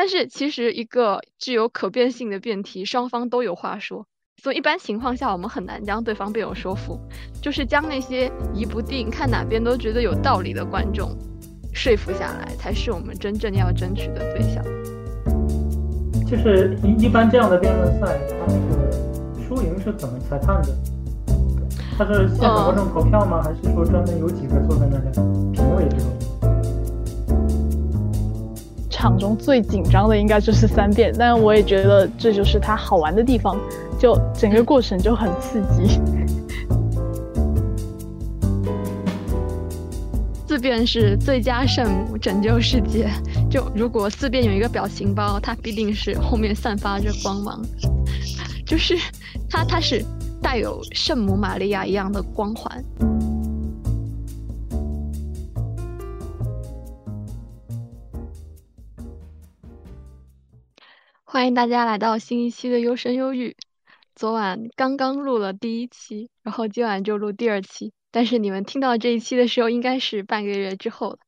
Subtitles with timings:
[0.00, 4.06] 但是其实一个具有可变性的辩题，双方都有话说，
[4.42, 6.98] 所以一般情况下我们很难将对方辩友说服，
[7.42, 11.14] 就是将那些疑不定、看哪边都觉得有道理的观众
[11.74, 14.64] 说服下来，才是我们真正要争取的对象。
[16.26, 20.74] 就是一一般这样的辩论赛，它那个输赢是怎么裁判的？
[21.98, 23.42] 它是现场观众投票吗？
[23.42, 25.10] 还是说专门有几个坐在那里
[25.52, 26.06] 评委这种？
[29.00, 33.56] 场中最紧张的应该就是三辩，但我也觉得这就是它好玩的地方，
[33.98, 35.98] 就整个过程就很刺激。
[40.46, 43.08] 四辩是最佳圣母，拯救世界。
[43.50, 47.62] 就如果四辩有一个表情包，它必定是后面散发着光芒，
[48.66, 48.98] 就是
[49.48, 50.04] 它，它是
[50.42, 52.84] 带有圣母玛利亚一样的光环。
[61.32, 63.56] 欢迎大家来到新一期的优声优育。
[64.16, 67.92] 昨晚刚刚录了第一期，然后今晚就录第二期。
[68.10, 71.18] 但是你们听到这一期的时候，应该是半个月之后了。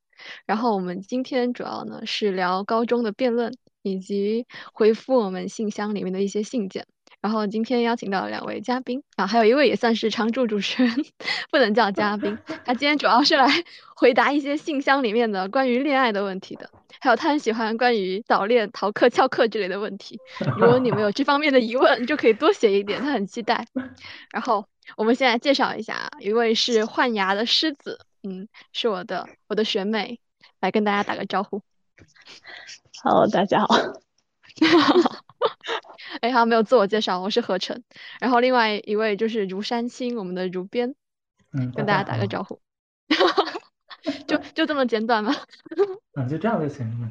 [0.45, 6.85] 然后我们今天主要呢是聊高中的辩论，以及回复我们信箱里面的一些信件。
[7.21, 10.93] 然后今天邀请到两位嘉宾啊，还有一位也算是常驻主持人，
[11.53, 12.37] 不能叫嘉宾。
[12.65, 13.47] 他今天主要是来
[13.95, 16.69] 回答一些信箱里面的关于恋爱的问题的，
[17.03, 20.21] 还有他很喜欢关于早恋、逃课、翘课之类的问题。
[20.57, 23.67] 如果你们有这方面的疑问，就可以多写一点，他很期待。
[24.31, 24.65] 然后
[24.97, 30.21] 我们先来介绍一下，一位是换牙的狮子，嗯，是我的我的学妹，
[30.61, 31.61] 来跟大家打个招呼。
[33.03, 33.75] Hello，大家好。
[36.23, 37.83] 哎，好，没有自我介绍，我是何晨。
[38.21, 40.95] 然后另外一位就是如山青，我们的如编，
[41.53, 42.61] 嗯，跟大家打个招呼。
[44.27, 45.35] 就就这么简短吗？
[46.17, 47.11] 嗯，就这样就行了。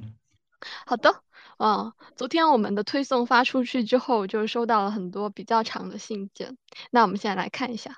[0.86, 1.22] 好的，
[1.58, 6.58] 嗯，昨天我们的推送发出去之后，就收到了很多比较长的信件。
[6.92, 7.98] 那我们现在来看一下。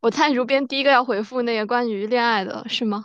[0.00, 3.04] 我猜如编第一个要回复那个关于恋爱的是吗？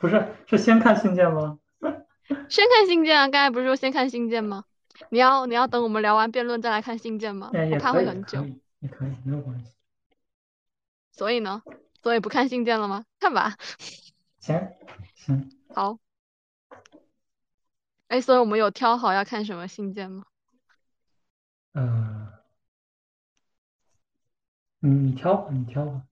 [0.00, 1.58] 不是，是先看信件吗？
[2.48, 3.28] 先看信件啊！
[3.28, 4.64] 刚才不是说先看信件吗？
[5.10, 7.50] 你要你要等我们聊完辩论再来看信件吗？
[7.52, 8.44] 我怕会很久。
[8.80, 9.70] 也可以，没有关系。
[11.12, 11.62] 所以呢？
[12.02, 13.04] 所以不看信件了吗？
[13.20, 13.54] 看吧。
[14.42, 14.74] 行
[15.14, 15.50] 行。
[15.74, 15.98] 好。
[18.08, 20.24] 哎，所以我们有挑好要看什么信件吗？
[21.72, 22.28] 嗯。
[24.80, 26.02] 嗯，你挑吧，你挑吧。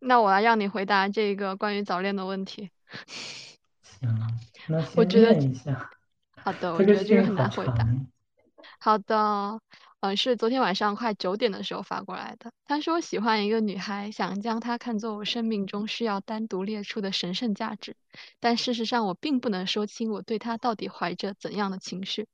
[0.00, 2.70] 那我来让你回答这个关于早恋的问题。
[3.82, 4.38] 行，
[4.68, 5.90] 那先念一下。
[6.36, 7.86] 好的，我觉得这个很难回答。
[8.80, 9.60] 好的，
[10.00, 12.52] 嗯，是昨天晚上快九点的时候发过来的。
[12.64, 17.96] 他说喜欢一个女孩，想将她看作我生命中需要单独列出的神圣价值，
[18.38, 22.28] 但事实上我并不能说清我对她到底怀着怎样的情绪。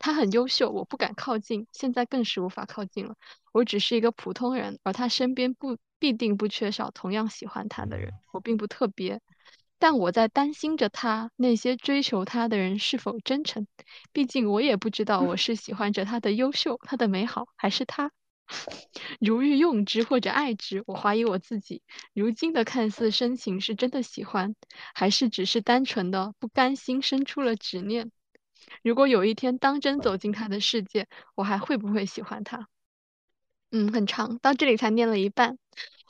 [0.00, 3.14] 她很优秀，我不敢靠近，现在更是无法靠近了。
[3.52, 8.12] 我只是一个普通人，而她身边不必定不缺少同样喜欢她的人。
[8.32, 9.20] 我并不特别。
[9.78, 13.66] 但我在担心着他那些追求他的人是否真诚，
[14.12, 18.10] 毕竟我也不知道我 是喜欢着他的优秀、他的美好，还是他
[19.20, 20.82] 如欲用之或者爱之。
[20.86, 21.82] 我怀疑我自己，
[22.14, 24.54] 如今的看似深情是真的喜欢，
[24.94, 28.10] 还是只是单纯的不甘心生出了执念？
[28.82, 32.68] 如果有一天当真走进他的世界，我还会不会喜欢他？
[33.72, 35.58] 嗯，很长，到这里才念了一半。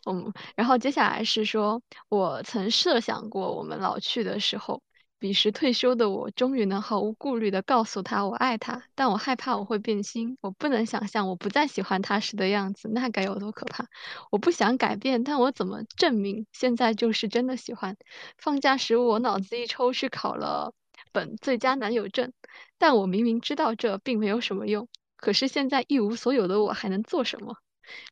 [0.06, 4.80] 嗯，然后接下来是说，我曾设想过，我们老去的时候，
[5.18, 13.86] 彼时退休的我，终于能毫无顾虑地告诉他我爱他，但我害怕我会变心，我不能想象我不再喜欢他时的样子，那该有多可怕！
[14.30, 17.96] 我不想改变，但我怎么证明现在就是真的喜欢？
[18.38, 20.72] 放假时我脑子一抽去考了
[21.12, 22.32] 本最佳男友证，
[22.78, 27.56] 但我明明知道这并没有什么用，可是现在一无所有的我还能做什么？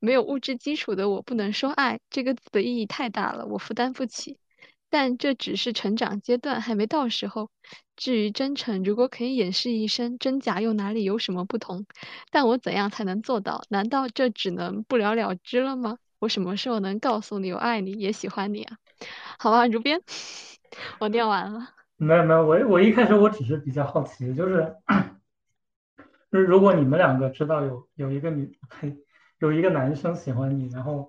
[0.01, 4.39] 没有物质基础的我不能说爱这个字的意义太大了，我负担不起。
[4.91, 7.51] 但这只是成长阶段，还没到时候。
[7.97, 11.85] 至于真诚，如果可以掩饰一生，真假又哪里有什么不同？
[12.31, 13.65] 但我怎样才能做到？
[13.69, 15.99] 难道这只能不了了之了吗？
[16.21, 18.79] 我什么时候能告诉你我爱你，也喜欢你啊？
[19.39, 20.01] 好吧，如编，
[21.01, 21.71] 我念完了。
[21.97, 24.77] 没有没有，我我一开始我只是比较好奇，就是，
[26.31, 28.97] 就是如果你们两个知道有有一个女，嘿。
[29.39, 31.09] 有一个男生喜欢你，然后，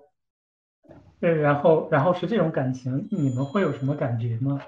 [1.20, 4.60] 对，然后，然后是这种感情，你们会有什么感觉吗？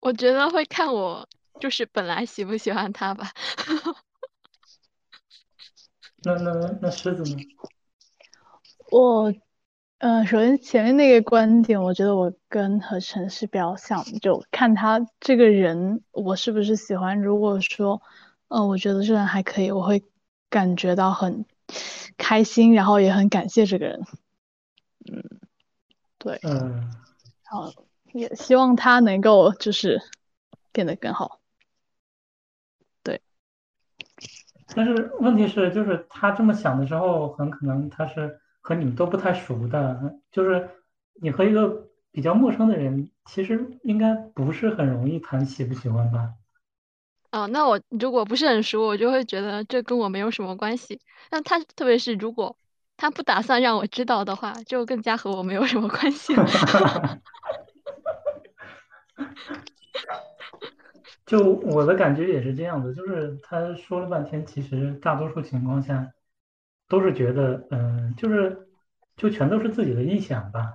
[0.00, 1.28] 我觉得会看我
[1.60, 3.30] 就是本来喜不喜欢他吧。
[6.24, 7.36] 那那那狮子呢？
[8.90, 9.32] 我
[9.98, 17.20] 呃，首先前面那个观点，我觉得我跟何晨是比较像，就看他这个人，我是不是喜欢。
[17.22, 18.02] 如果说，
[18.48, 20.04] 呃，我觉得这人还可以，我会
[20.50, 21.44] 感觉到很
[22.16, 24.02] 开心，然后也很感谢这个人。
[25.10, 25.22] 嗯，
[26.18, 26.90] 对，嗯，
[27.44, 27.72] 然后
[28.12, 30.00] 也希望他能够就是
[30.72, 31.40] 变得更好。
[33.02, 33.20] 对，
[34.74, 38.38] 但是问题是，就是他这么想的时候，很可能他是。
[38.64, 40.70] 和你们都不太熟的，就是
[41.20, 46.32] 你和一个比较陌生的人，其实应该不是很容易谈喜不喜欢吧？
[47.32, 51.00] 哦，那我如果不是很熟，我就会觉得这跟我没有什么关系。
[51.30, 52.56] 那他特别是如果
[52.96, 56.34] 他不打算让我知道的话，就更加和我没有什么关系。
[61.26, 66.12] 就我的感觉也是这样的，就是他说了半天，其实大多数情况下。
[66.88, 68.68] 都是觉得，嗯，就是，
[69.16, 70.74] 就全都是自己的臆想吧，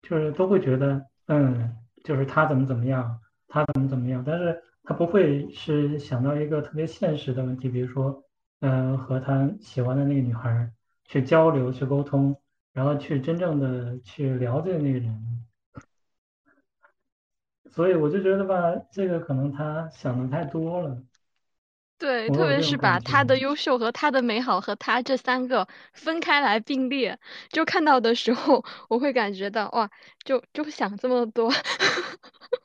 [0.00, 8.22] 就是都会觉得，嗯，就是他怎么怎么样，他怎么怎么样，但是他不会是想到一个特别现实的问题，比如说，
[8.60, 10.70] 嗯，和他喜欢的那个女孩
[11.06, 12.36] 去交流、去沟通，
[12.72, 15.44] 然后去真正的去了解那个人，
[17.70, 21.02] 所以我就觉得吧，这个可能他想的太多了。
[21.96, 29.90] 对，特别是把他的优秀和他的美好和他这三个分开来并列，就看到的时候，我会感觉到哇，
[30.24, 31.50] 就就想这么多。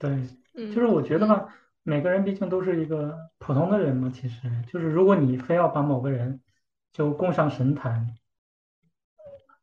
[0.00, 0.18] 对，
[0.54, 4.10] 就是我觉得吧，每个人毕竟都是一个普通的人嘛。
[4.10, 6.40] 其实，就是如果你非要把某个人
[6.90, 8.16] 就供上神坛，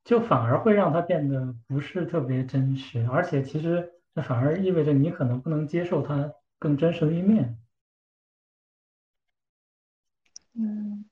[0.05, 7.57] 就反而会让他变得不是特别真实，而且其实那反而意味着你可能不能接受他更真实的一面。
[10.53, 11.05] 嗯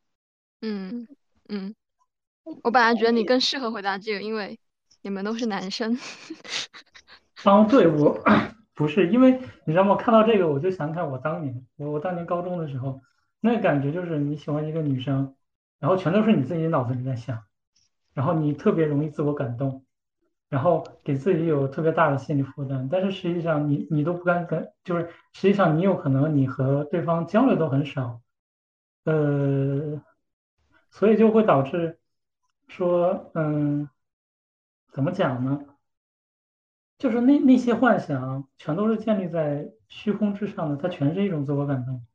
[0.61, 1.07] 嗯
[1.49, 1.75] 嗯，
[2.61, 4.59] 我本来觉得你更适合回答这个，因为
[5.01, 5.97] 你们都是男生。
[7.43, 8.23] 哦，对我
[8.75, 9.95] 不是，因为你知道吗？
[9.95, 13.01] 看到这个我就想起来我当年，我我当年高中的时候，
[13.39, 15.33] 那感觉就是你喜欢一个女生，
[15.79, 17.41] 然后全都是你自己脑子里在想，
[18.13, 19.85] 然后你特别容易自我感动，
[20.49, 28.19] 然后给自己有特别大的心理负担，但是实际上你你都不敢跟，就是实际上你有可能你和对方交流都很少。
[29.05, 30.01] 呃，
[30.89, 31.99] 所以就会导致
[32.67, 33.87] 说，嗯，
[34.91, 35.59] 怎么讲呢？
[36.97, 42.05] 就是那那些幻想全都是建立在虚空之上的，它全是一种自我感动。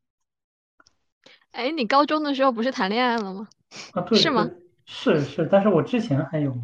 [1.52, 3.48] 哎，你高中的时候不是谈恋爱了吗？
[3.92, 4.48] 啊，对，是吗？
[4.86, 6.52] 是是，但是我之前还有。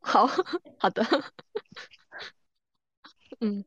[0.00, 0.26] 好
[0.78, 1.04] 好的，
[3.40, 3.64] 嗯。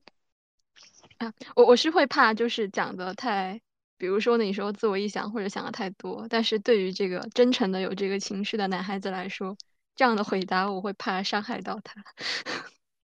[1.17, 3.61] 啊，我我是会怕，就是讲的太，
[3.97, 9.55] 比如说你说自我臆想或者想的太多，但是对于这个真诚的有这个情绪的男孩子来说，
[9.95, 12.03] 这样的回答我会怕伤害到他。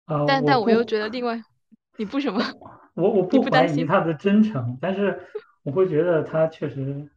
[0.26, 1.40] 但但我又觉得另外，
[1.96, 2.42] 你不什么？
[2.94, 5.20] 我我不担心他的真诚，但是
[5.62, 7.08] 我会觉得他确实，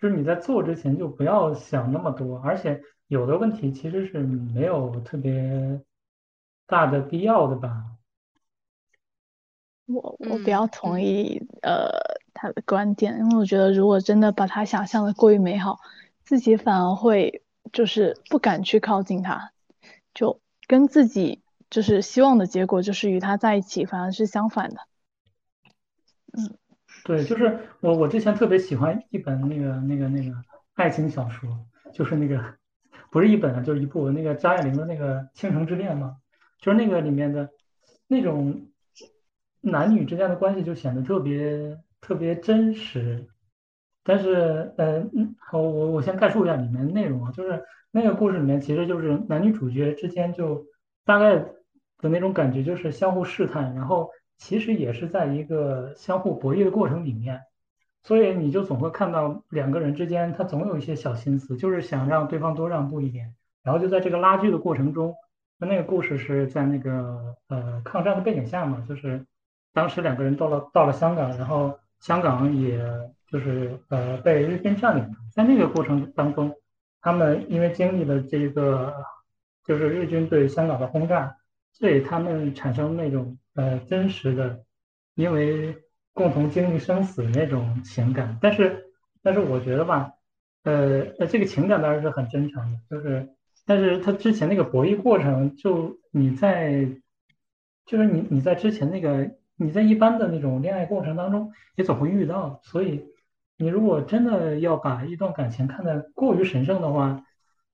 [0.00, 5.80] 就是你在做之前就不要想那么多，而且有的问题其实是没有特别
[6.66, 7.84] 大的必要的吧。
[9.86, 11.88] 我我比较同意呃
[12.34, 15.78] 他的观点，因为我觉得如果真的把他想象的过于美好，
[16.24, 17.42] 自己反而会
[17.72, 19.52] 就是不敢去靠近他，
[20.14, 24.76] 就跟自己就是希望的结果就是与他在一起，反而是相反的。
[26.32, 26.56] 嗯，
[27.04, 30.34] 对，就是我我之前特别喜欢一本那个那个那个
[30.74, 32.54] 爱情小说，就是那个
[33.10, 36.16] 不是一本啊，就是一部那个张爱玲的那个《倾城之恋》嘛，
[36.60, 37.50] 就是那个里面的
[38.06, 38.68] 那种。
[39.60, 43.26] 男女之间的关系就显得特别特别真实，
[44.08, 45.04] 但是，呃，
[45.38, 50.64] 好，我我先概述一下里面内容啊，就是那个故事里面其实就是男女主角之间就
[51.04, 51.36] 大概
[51.98, 57.42] 的那种感觉，就是相互试探，然后其实也是在一个相互博弈的过程里面，
[58.02, 65.14] 所以你就总会看到两个人之间他总有一些小心思，就是想让对方多让步一点，然后就在这个拉锯的过程中，
[65.58, 69.26] 那那个故事是在那个呃抗战的背景下嘛，就是。
[69.74, 72.82] 当时两个人到了到了香港，然后香港也
[73.30, 75.16] 就是呃被日军占领。
[75.32, 76.54] 在那个过程当中，
[77.00, 78.92] 他们因为经历了这个
[79.64, 81.36] 就是日军对香港的轰炸，
[81.72, 84.60] 所以他们产生那种呃真实的，
[85.14, 85.76] 因为
[86.12, 88.38] 共同经历生死那种情感。
[88.40, 88.84] 但是
[89.22, 90.12] 但是我觉得吧，
[90.64, 93.28] 呃呃这个情感当然是很真诚的，就是
[93.66, 96.88] 但是他之前那个博弈过程，就你在
[97.86, 99.30] 就是你你在之前那个。
[99.60, 103.04] 你在一般的那种恋爱过程当中也总会遇到，所以
[103.58, 107.24] 你如果真的要把一段感情看得过于神圣的话，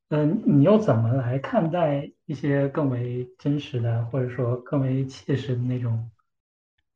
[0.09, 6.11] 嗯，你又怎么来看待一些更为真实的，或者说更为切实的那种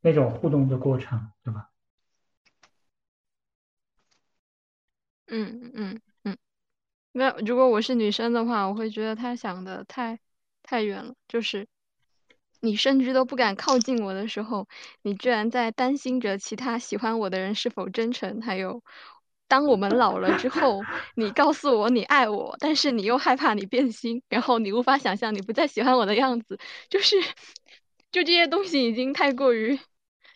[0.00, 1.68] 那种互动的过程，对吧？
[5.26, 6.36] 嗯嗯嗯，
[7.12, 10.18] 那如果我是女生的话，我会觉得他想的太
[10.62, 11.66] 太远了，就是
[12.60, 14.66] 你甚至都不敢靠近我的时候，
[15.02, 18.82] 你居然在担心着其他喜欢我的人是否真诚，还有
[19.46, 20.80] 当我们老了之后，
[21.16, 27.16] 你告诉我你爱我，但是你又害怕你变心，然后你无法想象你不再喜欢我的样子，就是
[28.12, 29.78] 就这些东西已经太过于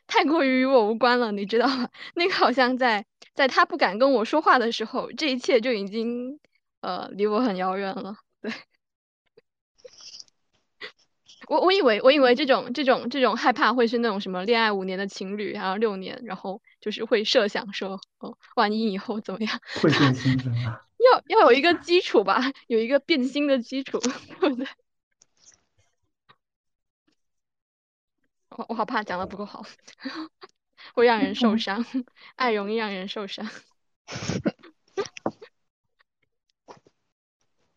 [0.06, 1.88] 太过于与我无关了，你知道吗？
[2.14, 3.04] 那个好像在。
[3.34, 6.38] 在他不敢跟我说话的时候，这一切就已经
[6.82, 8.14] 呃离我很遥远了。
[8.42, 8.52] 对，
[11.49, 19.61] 我我以为我以为这种这种这种害怕会是那种什么恋爱五年的情侣，然后六年，然后就是会设想说，哦，万一以后怎么样？
[19.82, 20.80] 会变心的吗？
[21.12, 23.99] 要要有一个基础吧，有一个变心的基础，
[24.40, 24.66] 对不对？
[28.50, 29.64] 我我好怕讲的不够好。
[30.94, 31.84] 会让人受伤，
[32.34, 33.49] 爱容易让人受伤。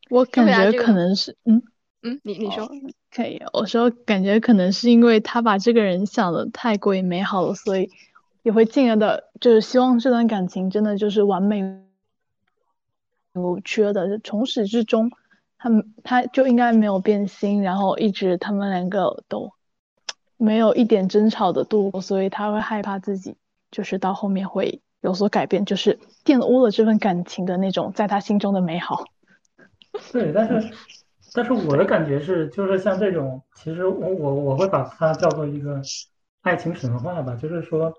[0.09, 1.63] 我感觉可能是，嗯
[2.01, 2.69] 嗯，你你说
[3.15, 3.41] 可以。
[3.53, 7.89] 我说感觉可能是因为他把这个人想的太过于美好了，所以
[8.43, 11.63] 也会进而的，就是希望这段感情真的就是完美
[13.33, 15.11] 无缺的，就从始至终，
[15.57, 15.69] 他
[16.03, 19.51] 他就应该没有变心，然后一直他们两个都。
[20.37, 23.37] 没有一点争吵的度过，所以他会害怕自己
[23.71, 29.05] 就是到后面会有所改变，就是玷污了这份感情的那种在他心中的美好。
[30.11, 30.73] 对，但是
[31.35, 35.81] 但是我的感觉是，就是像这种，其实我我我会把它叫做一个
[36.41, 37.93] 爱情神话吧，就是说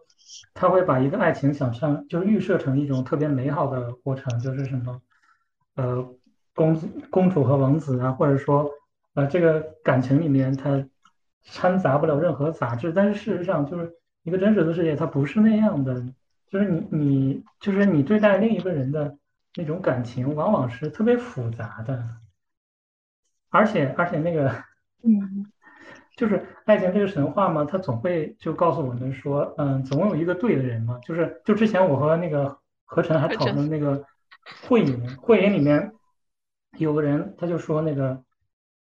[0.54, 5.00] 他会把一个爱情想象，就是预设成一种特别美好的过程，就是什么
[5.76, 6.08] 呃
[6.54, 6.74] 公
[7.10, 8.70] 公主和王子啊，或者说
[9.14, 10.84] 呃这个感情里面它。
[11.48, 13.92] 掺杂不了任何杂质，但是事实上就是
[14.24, 16.04] 一个真实的世界，它不是那样的。
[16.50, 19.16] 就是你你就是你对待另一个人的
[19.54, 22.04] 那种感情，往往是特别复杂的。
[23.56, 24.48] 而且而且那个，
[25.02, 25.46] 嗯，
[26.16, 30.98] 就是爱情这个神话嘛，它总会就告诉我们说，嗯，总有一个对的人嘛。
[31.02, 34.04] 就是就之前我和那个何晨还讨论那个
[34.68, 35.92] 会影，会影里面
[36.78, 38.22] 有个人他就说那个，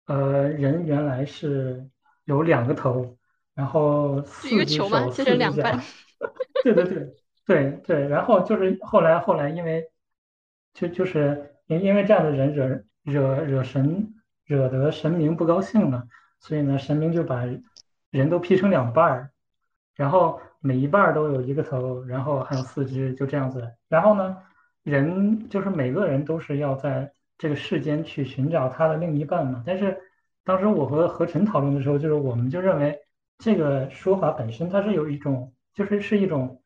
[0.07, 1.89] 呃，人原来是。
[2.27, 3.19] 有两个头，
[3.53, 5.51] 然后四只手，四只脚。
[6.63, 7.13] 对对对
[7.45, 9.85] 对对，然后就是后来后来因为，
[10.73, 14.14] 就就是因因为这样的人惹惹惹神
[14.45, 16.07] 惹得神明不高兴了，
[16.39, 17.43] 所以呢神明就把
[18.11, 19.31] 人都劈成两半儿，
[19.95, 23.73] 然后每一半儿都有一个头，然后还有四肢，就这样子。
[23.89, 24.37] 然后呢
[24.83, 29.97] 人就是每个人都是要在这个世间去寻找他的另一半嘛，但是。
[30.47, 32.95] 当时我和何晨讨论的时候，就是我们就认为
[33.39, 36.61] 这个说法本身它是有一种，就是是一种，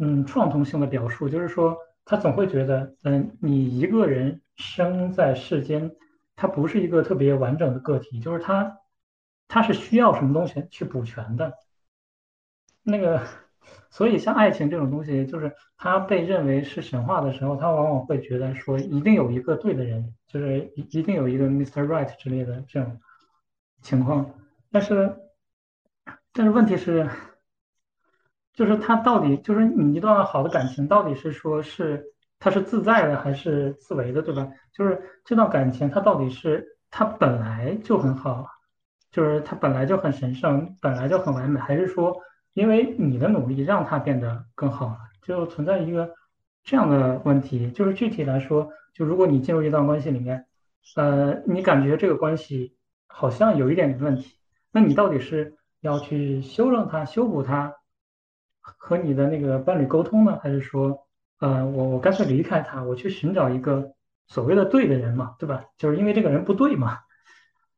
[0.00, 5.92] 嗯，创同性的表述，就是说他总会觉得，嗯，你一个人生在世间，
[6.40, 8.78] 他不是一个特别完整的个体，就是他，
[9.46, 11.52] 他是需要什么东西去补全的。
[12.82, 13.22] 那个，
[13.90, 21.84] 所以像爱情这种东西，就是它被认为是神话的时候，他往往会觉得说一定有一个对的人，就是一一定有一个 Mr.
[21.86, 22.98] Right 之类的这种。
[23.82, 24.34] 情况，
[24.70, 25.16] 但是，
[26.34, 27.08] 但是问题是，
[28.52, 32.04] 就是他到底就是你一段好的感情，到底是说是
[32.40, 34.48] 他是自在的还是自为的，对吧？
[34.72, 38.48] 就是这段感情，它到底是它本来就很好，
[39.12, 42.16] 就是它本来就很神圣，本来就很完美，还是说
[42.54, 44.98] 因为你的努力让它变得更好了？
[45.22, 46.12] 就存在一个
[46.64, 47.70] 这样的问题。
[47.70, 50.46] 就是具体来说，就如果你进入一段关系里面，
[50.96, 52.74] 呃，你感觉这个关系。
[53.12, 54.36] 好像有一点问题，
[54.70, 57.74] 那你到底是要去修正它、修补它，
[58.60, 61.08] 和你的那个伴侣沟通呢，还是说，
[61.40, 63.92] 呃，我我干脆离开他，我去寻找一个
[64.28, 65.64] 所谓的对的人嘛，对吧？
[65.76, 66.98] 就是因为这个人不对嘛，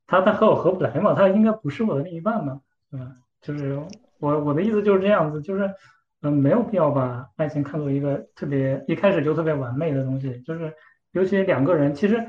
[0.06, 3.06] 他他和我合不来嘛，他应该不是我的另一半嘛，对吧？
[3.40, 3.80] 就是
[4.18, 5.72] 我我的意思就是这样子，就是
[6.20, 10.74] 嗯，没有必要把爱情看作一个特别一开始就特别完美的东西，就是
[11.12, 12.22] 尤其两个人，其实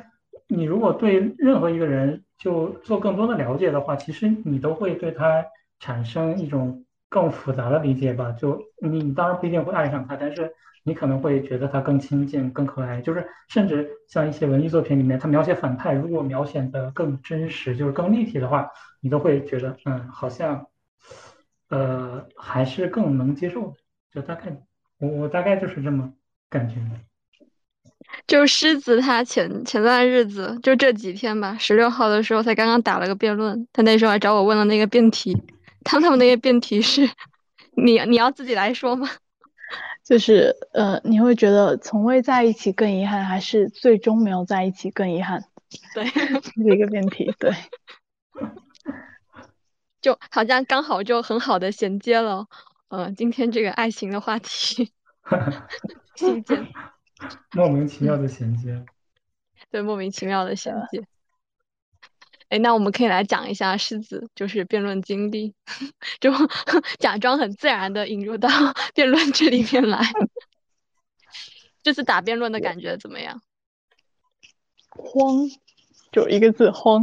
[0.48, 2.24] 你如果对任何一个人。
[2.40, 5.46] 就做更多的了解的话，其实你都会对他
[5.80, 8.34] 产生一种更复杂的理解吧。
[8.34, 10.52] 就你当然不一定会爱上他，但是
[10.84, 13.02] 你可能会觉得他更亲近、更可爱。
[13.02, 18.70] 就是甚至像一些文艺作品里面，他描写反派，如果描写的更真实，就是更立体的话，
[19.02, 20.68] 你都会觉得，嗯，好像，
[21.70, 23.74] 呃，还是更能接受。
[24.14, 24.56] 就大概，
[25.00, 26.14] 我我大概就是这么
[26.50, 26.76] 感觉？
[28.28, 35.36] 就狮子他前前段日子就这几天吧，十六号的时候才刚刚打了个辩论，他那时候还找我问了那个辩题，
[35.84, 37.10] 他们他们那个辩题是，
[37.76, 39.10] 你你要自己来说吗？
[40.04, 45.46] 就是呃，你会觉得从未在一起更遗憾，还是最终没有在一起更遗憾？
[45.96, 46.06] 对，
[46.76, 47.52] 一个辩题，对，
[50.02, 52.48] 就好像刚好就很好的衔接了，
[52.90, 54.92] 呃，今天这个爱情的话题，
[56.16, 56.68] 衔接，
[57.54, 58.86] 莫名其妙的衔接，
[59.72, 61.02] 对，莫名其妙的衔接。
[62.54, 65.56] 哎，那我们可以来讲一下狮子就是辩论经历，
[66.22, 66.32] 就
[67.00, 68.48] 假装很自然的引入到
[68.94, 70.00] 辩论这里面来。
[71.82, 73.42] 这次打辩论的感觉怎么样？
[74.92, 75.50] 慌，
[76.12, 77.02] 就一个字慌。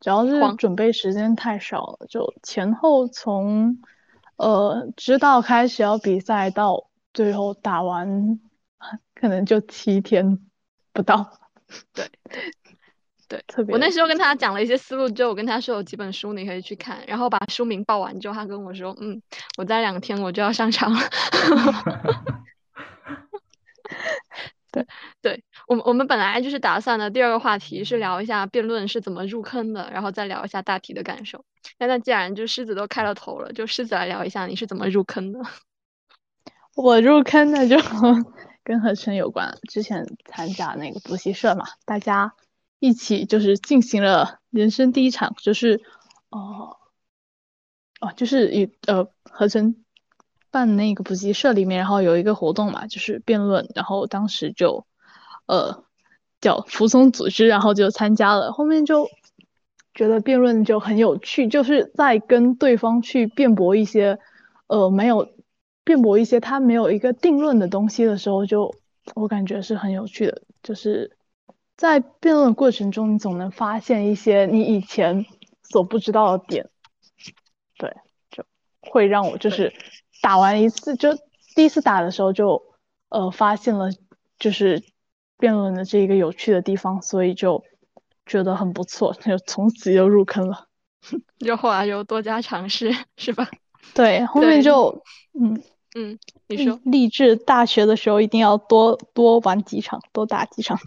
[0.00, 3.82] 主要是准备时间太少了，就前后从
[4.36, 8.38] 呃知道开始要比赛到最后打完，
[9.16, 10.38] 可能就七天
[10.92, 11.40] 不到。
[11.92, 12.08] 对。
[13.32, 19.22] 对，特别我那时候跟他讲了一些思路之后，我跟他说有几本书你可以去看，然后把书名报完之后，他跟我说，嗯，
[19.56, 21.00] 我在两天我就要上场了。
[24.70, 24.86] 对，
[25.22, 31.42] 对我们我们本来就是打算的第二个话题是聊一下辩论是怎么入坑的，然后再聊一下大体的感受。
[31.78, 35.40] 那那既然就狮子都开了头了，就狮子来聊一下你是怎么入坑的。
[36.76, 37.76] 我入坑的就
[38.62, 42.34] 跟何晨有关，之前参加那个补习社嘛，大家。
[42.82, 45.80] 一起就是进行了人生第一场，就是
[46.30, 46.78] 哦
[48.00, 49.76] 哦，就是与呃合成
[50.50, 54.84] 办那个补习社里面，然后有一个活动嘛，就是辩论，然后当时就
[55.46, 55.84] 呃
[56.40, 59.08] 叫服从组织，然后就参加了，后面就
[59.94, 64.18] 觉得辩论就很有趣，就是在跟对方去辩驳一些
[64.66, 65.28] 呃没有
[65.84, 68.74] 辩驳一些他没有一个定论的东西的时候，就
[69.14, 71.16] 我感觉是很有趣的，就是。
[71.82, 75.26] 在辩论过程中，你总能发现一些你以前
[75.64, 76.70] 所不知道的点，
[77.76, 77.92] 对，
[78.30, 78.44] 就
[78.80, 79.74] 会让我就是
[80.20, 81.12] 打完一次，就
[81.56, 82.62] 第一次打的时候就
[83.08, 83.90] 呃发现了
[84.38, 84.80] 就是
[85.38, 87.64] 辩论的这一个有趣的地方，所以就
[88.26, 90.68] 觉得很不错，就从此就入坑了。
[91.40, 93.50] 就后来就多加尝试，是吧？
[93.92, 95.02] 对，后面就
[95.36, 95.60] 嗯
[95.96, 96.16] 嗯，
[96.46, 100.78] 你说励志大学的时候一定要多多玩几场，多打几场。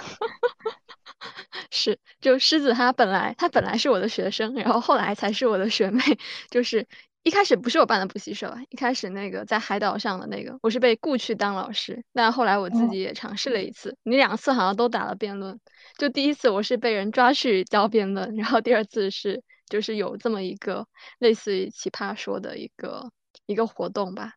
[1.70, 6.02] 是，就狮子他本来他本来是我的学生，然后后来才是我的学妹。
[6.50, 6.86] 就是
[7.22, 12.02] 一开始不是我办的补习社，一开始那个在海岛上的那个，我是被雇去当老师。
[12.12, 15.60] 但后来我自己也尝试了一次，你两次好像都打了辩论。
[15.98, 20.86] 就第一次我是被人抓去教辩论，然后第二次是就是有这么一个
[21.18, 23.10] 类似于奇葩说的一个
[23.46, 24.34] 一个活动吧。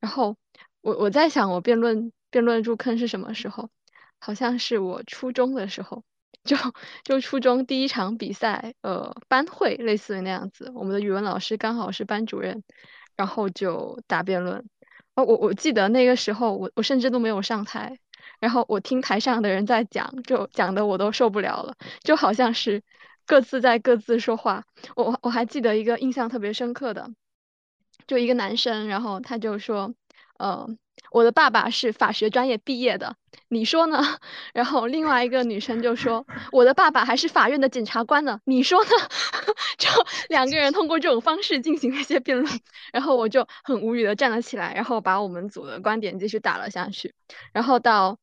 [0.00, 0.36] 然后
[0.80, 3.70] 我我在想，我辩论辩论入坑是什么时候？
[4.20, 6.02] 好像是我初中的时候，
[6.44, 6.56] 就
[7.04, 10.70] 就初中第一场比赛，呃，班会类似于那样子。
[10.74, 12.62] 我们的语文老师刚好是班主任，
[13.16, 14.68] 然后就打辩论。
[15.14, 17.98] 哦，我我记得那个时候，我我甚至都没有上台，
[18.40, 22.82] 然后我听台上的人在讲，就讲的我都受不了了，就好像是
[23.26, 24.64] 各自在各自说话。
[24.96, 27.10] 我我还记得一个印象特别深刻的，
[28.06, 29.94] 就一个男生，然后他就说，
[30.38, 30.68] 呃。
[31.10, 33.16] 我的爸爸是法学专业毕业的，
[33.48, 33.98] 你说呢？
[34.52, 38.90] 然后另外一个女生就说，我的爸爸还是法院的检察官呢，你说呢？
[39.78, 39.88] 就
[40.28, 42.60] 两个人通过这种方式进行了一些辩论，
[42.92, 47.14] 然后我就很无语的站了起来，然后把我们组的观点继续打了下去。
[47.52, 48.18] 然后到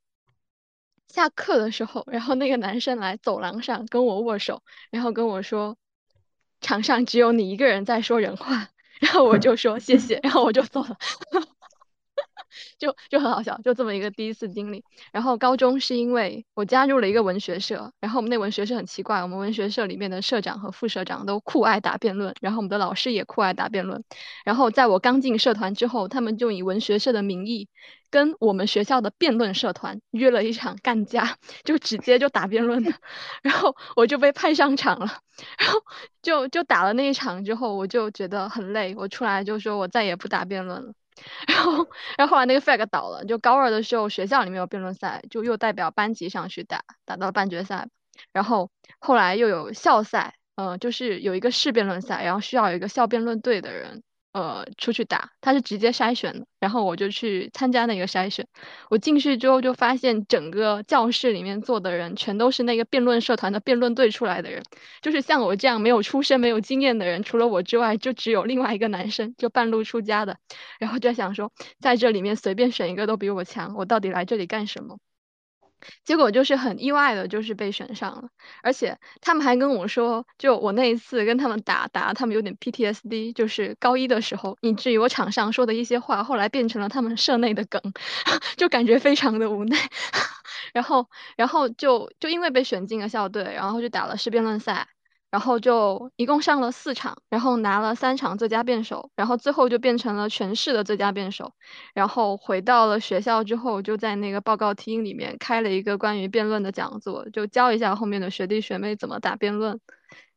[1.08, 5.78] 下课的时候，然后那个男生来走廊上跟我握手，然后跟我说，
[6.62, 8.68] 场上只有你一个人在说人话，
[9.00, 10.98] 然后我就说谢谢，然后我就走了。
[12.78, 14.84] 就就很好笑，就这么一个第一次经历。
[15.12, 24.04] 然后高中是因为我加入了一个文学社，然后我们那文学社很奇怪，我们文学社里面的社长和副社长都酷爱打辩论，然后我们的老师也酷爱打辩论。
[24.44, 27.68] 然后在我刚进社团之后，他们就以文学社的名义
[28.10, 32.92] 跟我们学校的辩论社团约了一场干架，就直接就打辩论的。
[33.44, 35.08] 然后我就被派上场了，
[35.60, 35.80] 然后
[36.22, 40.94] 就就打了那一场之后，我就觉得很累，我出来就说我再也不打辩论了。
[41.48, 47.88] 然后，然后后来那个 flag 倒了，就高二的时候学校里面有辩论赛，就又代表班级上去打，打到了半决赛。
[48.32, 54.04] 然后后来又有校赛，嗯，就是有一个市辩论赛，然后需要有一个校辩论队的人
[54.36, 58.46] 呃出去打，他是直接筛选的，然后我就去参加那个筛选。
[58.90, 64.62] 我进去之后就发现整个教室里面坐的人全都是那个辩论社团的辩论队出来的人，
[65.02, 70.38] 就是像我这样没有出身、没有经验的人，除了我之外，就只有另外一个男生，就半路出家的。
[70.80, 74.98] 然后就在想说，在这里面随便选一个都比我强，我到底来这里干什么？
[76.04, 78.30] 结果就是很意外的，就是被选上了，
[78.64, 87.82] 而且他们还跟我说，就我那一次跟他们打打，他们有点 PTSD，就是高一的时候，以至于我场上说的一些话，后来变成了他们社内的梗，
[88.58, 89.78] 就感觉非常的无奈。
[90.74, 94.88] 然后，然后就就因为被选进了校队，然后就打了市辩论赛。
[95.36, 101.52] 然后就一共上了四场，然后拿了三场最佳辩手，然后最后就变成了全市的最佳辩手。
[101.94, 109.78] 然后回到了学校之后，就在那个报告厅里面开了一个关于辩论的讲座，就教一下后面的学弟学妹怎么打辩论。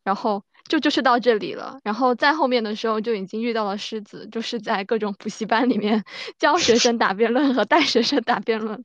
[0.03, 1.79] 然后就就是到这里了。
[1.83, 6.05] 然后在后面的时候就已经遇到了狮子，就是在各种补习班里面
[6.39, 8.85] 教学生打辩论和带学生打辩论。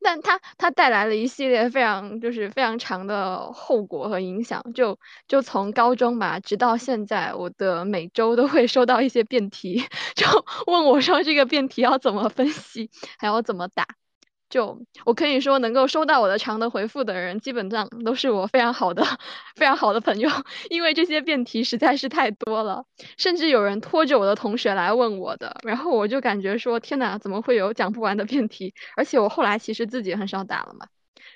[0.00, 9.82] 但他他带来了一系列非常就是非常长的后果和影响，就就从高中吧，直到现在，我的每周都会收到一些辩题，
[10.14, 10.26] 就
[10.66, 13.84] 问我说这个辩题要怎么分析，还要怎么打。
[14.48, 19.04] 就我可以说，能够收到我的长的回复的人，基本上都是我非常好的、
[19.56, 20.30] 非常好的朋友，
[20.70, 22.84] 因为这些辩题实在是太多了，
[23.18, 28.72] 甚至有人拖着我的同学来问我的，然后我就感觉说，天哪，怎么会有讲不完的辩题？
[28.96, 30.86] 而且我后来其实自己很少打了嘛，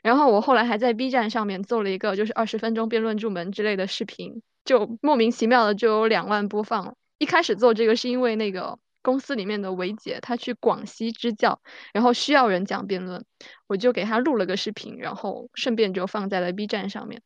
[0.03, 6.95] 然后我后来还在 B 站上面做了一个就是二十分钟辩论入门之类的视频，就莫名其妙的就有两万播放了。
[7.19, 8.79] 一开始做这个是因为那个。
[9.03, 11.61] 公司里面的维姐，她去广西支教，
[11.93, 13.25] 然后需要人讲辩论，
[13.67, 17.21] 我就给她录了个视频，然后顺便就放在了 B 站上面。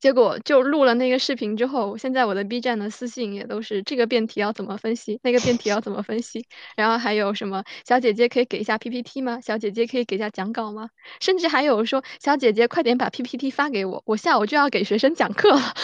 [0.00, 9.42] 结果就录了那个视频之后，现在我的 B 站的私信也都是这个辩题要怎么分析，那个辩题要怎么分析，然后还有什么小姐姐可以给一下 PPT 吗？
[9.42, 10.88] 小姐姐可以给下讲稿吗？
[11.20, 15.74] 甚至还有说小姐姐快点把 PPT 发给我，我下午就要给学生讲课了。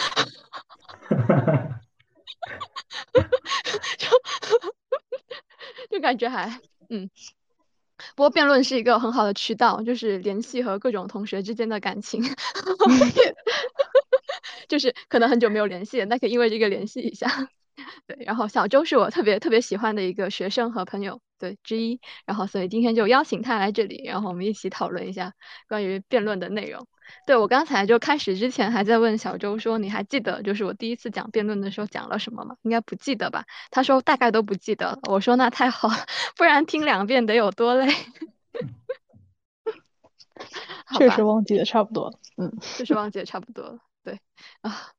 [3.97, 4.07] 就
[5.91, 7.09] 就感觉还嗯，
[8.15, 12.21] 不过辩论是一个很好的渠道，就是联系和各种同学之间的感情，
[14.67, 17.49] 就是可能很久没有联系，那可以因为这个联系一下。
[18.07, 25.33] 对，然后小周是我特别特别喜欢的一个学生和朋友对之一，然后所以今天就邀请他来这里，然后我们一起讨论一下
[25.67, 26.87] 关于辩论的内容。
[27.27, 32.55] 对我刚才就开始之前还在问小周说，你还记得就是我第一次讲辩论的时候讲了什么吗？
[32.63, 33.45] 应该不记得吧？
[33.69, 34.99] 他说大概都不记得了。
[35.09, 35.95] 我说那太好了，
[36.35, 37.93] 不然听两遍得有多累。
[40.97, 44.19] 确实忘记的差不多了，嗯，确实忘记的差不多了，对
[44.61, 44.89] 啊。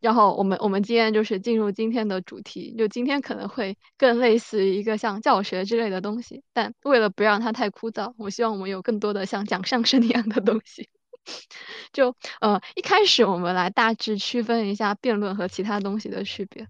[0.00, 10.88] 然后我们我们今天就是进入今天的主题，就今天可能会更类似于一个像教学之类的东西，但为了不让它太枯燥，我希望我们有更多的像讲相声一样的东西。
[11.92, 16.66] 就呃一开始我们来大致区分一下辩论和其他东西的区别。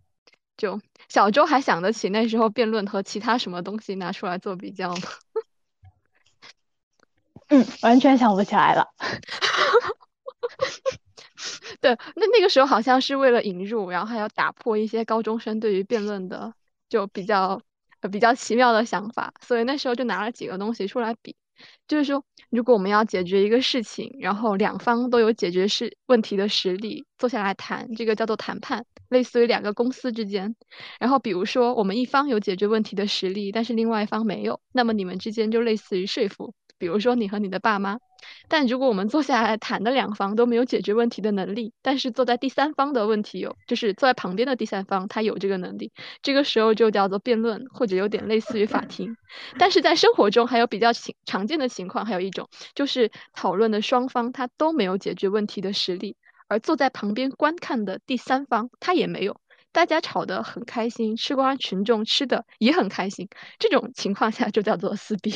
[0.56, 5.02] 就小周还想得起那时候辩论和其他什么东西拿出来做比较吗？
[7.48, 8.86] 嗯，完全想不起来了。
[11.81, 16.53] 对，那那个时候好像是为了引入，然后还要打破一些高中生对于辩论的
[16.88, 17.61] 就比较
[18.00, 21.37] 呃比较奇妙的想法，所以那时候就拿了几个东西出来比，
[21.88, 30.55] 就是说如果我们要解决一个事情，然后两方都有解决是问题的实力，坐下来谈，这个叫做谈判，类似于两个公司之间。
[30.98, 37.98] 然后比如说我们一方有解决问题的实力，但是另外一方没有，那么你们之间就类似于说服，比如说你和你的爸妈。
[38.48, 49.16] 但如果我们坐下来谈的两方都没有解决问题的能力，但是坐在第三方的问题有，就是坐在旁边的第三方他有这个能力，这个时候就叫做辩论，或者有点类似于法庭。
[49.58, 56.16] 但是在生活中还有比较情常见的情况，还有一种就是讨论的双方他都没有解决问题的实力，
[56.48, 59.40] 而坐在旁边观看的第三方他也没有，
[59.72, 65.32] 大家吵得很开心，吃瓜群众吃的也很开心，这种情况下就叫做撕逼。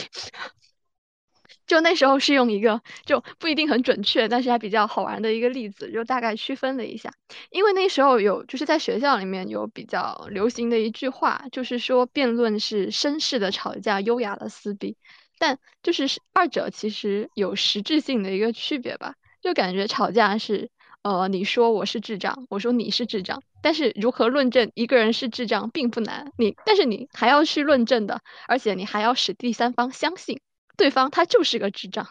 [1.66, 7.10] 就那时候是用一个就不一定很准确，但是还比较好玩的一个例子，就大概区分了一下。
[7.50, 14.96] 因为那时候有就是在学校里面有比较流行的一句话，就是说辩论是绅士的吵架，优雅的撕逼。
[15.38, 19.14] 但就是二者其实有实质性的一个区别吧。
[19.42, 20.70] 就感觉吵架是
[21.02, 30.40] 呃你说我是智障，我说你是智障，但是如何论证一个人是智障并不难，你但是你还要去论证的，而且你还要使第三方相信。
[30.76, 32.08] 对方他就是个智障，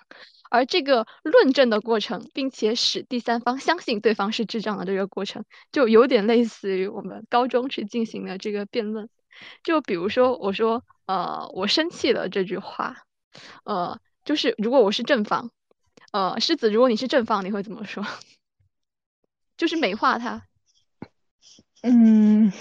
[0.50, 9.10] 而这个论证的过程，并且使第三方相信对方是智障的这个过程，就有点类似于我们高中去进行的这个辩论。
[9.64, 13.04] 就比如说，我说，呃，我生气了这句话，
[13.64, 15.52] 呃，就是如果我是正方，
[16.12, 18.06] 呃，狮子，如果你是正方，你会怎么说？
[19.58, 20.46] 就是美化他。
[21.82, 22.54] 嗯，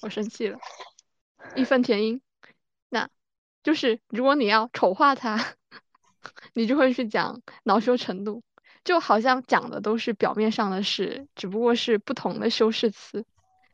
[0.00, 0.58] 我生气了，
[1.54, 2.20] 义愤填膺。
[2.90, 3.08] 那
[3.62, 5.54] 就是如果你要丑化他，
[6.52, 8.42] 你就会去讲恼羞成怒，
[8.84, 13.24] 就好像讲的都是表面上的事，只不过是不同的修饰词。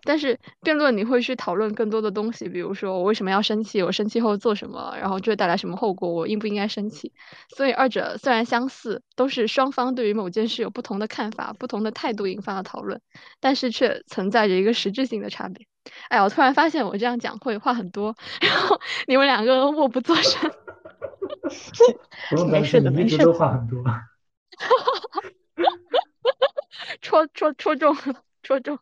[0.02, 7.12] 但是辩论你会去讨论更多的东西，比如说我为什么要生气，我生气后做什么，然后这会带来什么后果，我应不应该生气。
[7.56, 13.00] 所以二者虽然相似，都是双方对于某件事有不同的看法、不同的态度引发的讨论，
[13.40, 15.66] 但是却存在着一个实质性的差别。
[16.08, 20.50] 哎，我突然发现我这样讲会话很多，然后你们两个默不作声。
[22.50, 23.18] 没事的，没事。
[23.18, 23.82] 都话很多。
[27.00, 28.78] 戳戳戳中了，戳中。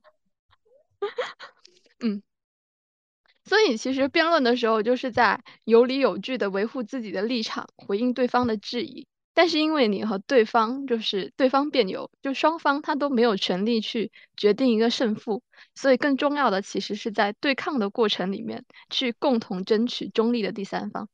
[2.00, 2.22] 嗯，
[3.44, 9.06] 所以其实辩论的时候，就是在有理有据的维护自己的立场，回应对方的质疑。
[9.34, 15.42] 但是因为你和对方就是对方辩友，就双方他都没有权利去决定一个胜负，
[15.74, 21.08] 所以更重要的其实是在对抗的过程里面去共同争取中立的第三方。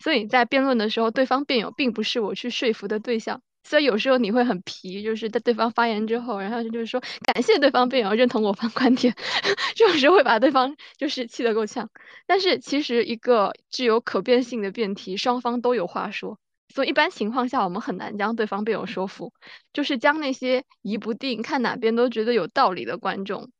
[0.00, 3.42] 所以在辩论的时候，对方辩友并不是我去说服的对象。
[3.66, 9.14] 所以有时候你会很皮，就是在对方发言之后，然后就是说感谢对方辩友认同我方观点，
[9.74, 11.88] 这种时候会把对方就是气得够呛。
[12.26, 19.32] 但是其实一个具有可变性的辩题，双方都有话说，所以一般情况下我们很难将对方辩友说服，
[19.72, 23.50] 就是将那些疑不定、看哪边都觉得有道理的观众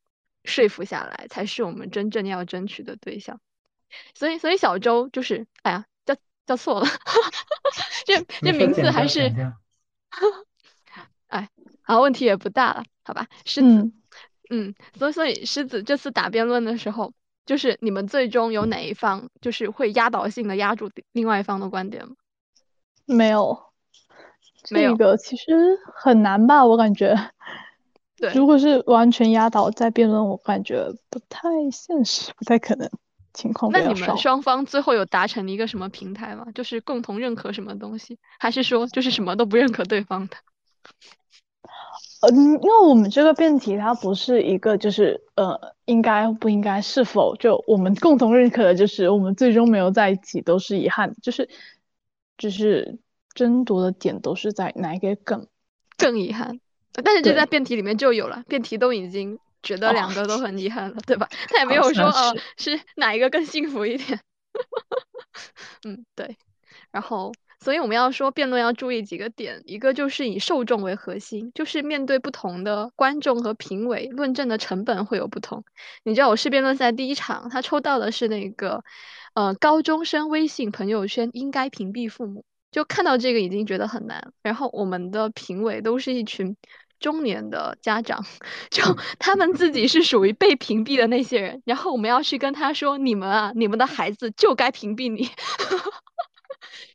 [0.44, 3.40] 说服下来，才是我们真正要争取的对象。
[4.14, 6.86] 所以，所以小周就是，哎呀，叫叫错了，
[8.04, 9.32] 这这名字还是。
[11.28, 11.48] 哎，
[11.82, 13.26] 好，问题也不大了，好吧？
[13.44, 13.92] 狮子，
[14.50, 17.12] 嗯，所以所以狮子这次打辩论的时候，
[17.46, 22.14] 就是你们最终有哪一方就是会压倒性的压住另外一方的观点吗？
[23.06, 23.58] 没有，
[24.70, 24.92] 没有。
[24.92, 26.64] 这个其实很难吧？
[26.64, 27.14] 我感觉，
[28.16, 32.88] 对，如果是完全压倒在辩论，我感觉不太现实，不太可能。
[33.34, 36.46] 情况那你们双方最后有达成一个什么平台吗？
[36.54, 40.36] 就是共同认可什么东西，还是说就是什么都不认可对方的？
[42.32, 51.50] 嗯，因为我们这个辩题它不是一个就是呃应该不应该是否就我们共同认可的就是我们最终没有在一起都是遗憾，就是
[52.38, 52.98] 就是
[53.34, 55.46] 争夺的点都是在哪一个更
[55.96, 56.60] 更遗憾，
[56.92, 59.38] 但是这在辩题里面就有了，辩题都已经。
[59.64, 61.26] 觉得两个都很遗憾了，对吧？
[61.48, 64.20] 他也没有说呃是哪一个更幸福一点。
[65.88, 66.36] 嗯，对。
[66.90, 67.32] 然后，
[67.64, 75.64] 所以我们要说辩论要注意几个点，一个就是以受众为核心，就是面对不同的观众和评委，论证的成本会有不同。
[76.02, 78.84] 你知道我是辩论赛第一场，他抽到的是那个
[79.32, 84.32] 呃高中生微信朋友圈应该屏蔽父母，就看到这个已经觉得很难。
[84.42, 86.54] 然后我们的评委都是一群。
[87.00, 88.24] 中年的家长，
[88.70, 88.82] 就
[89.18, 95.28] 他们自己是属于被屏蔽的那些人，然后我们要去跟他说：“你们啊，你们的孩子就该屏蔽你。”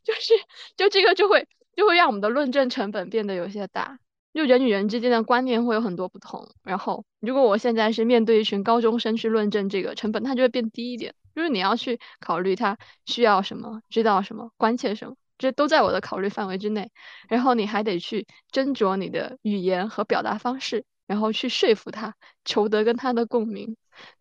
[0.04, 0.34] 就是，
[0.76, 3.98] 就这个就会就会让我们的论证成本变得有些大，
[4.32, 6.48] 就人与人之间的观念会有很多不同。
[6.62, 11.14] 然后，如果我现在是面对一群高中生去论证这个成本，它就会变低一点。
[11.34, 12.76] 就是你要去考虑他
[13.06, 15.14] 需要什么，知道什么，关切什么。
[15.38, 16.90] 这都在我的考虑范围之内，
[17.28, 23.76] 然后你还得去斟酌你的语言和表达方式，然后去说服他，求得跟他的共鸣。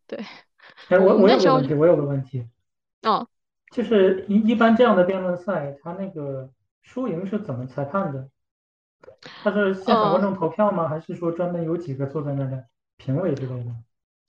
[0.08, 0.23] 对，
[0.88, 2.47] 哎，我我有个问题，我有个问题，
[3.01, 3.27] 哦，
[3.71, 6.49] 就是一一般这样的辩论赛，他那个
[6.82, 8.29] 输赢是怎么裁判的？
[9.43, 10.88] 他是现场观众投票吗？
[10.88, 12.65] 还是说专门有几个坐在那的
[12.97, 13.71] 评委之类的？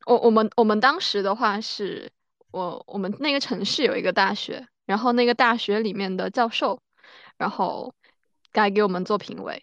[0.06, 2.10] 我我们我们当时的话是，
[2.50, 4.66] 我我们那个城市有一个大学。
[4.86, 6.80] 然后那个大学里面的教授，
[7.38, 7.94] 然后
[8.50, 9.62] 该给我们做评委。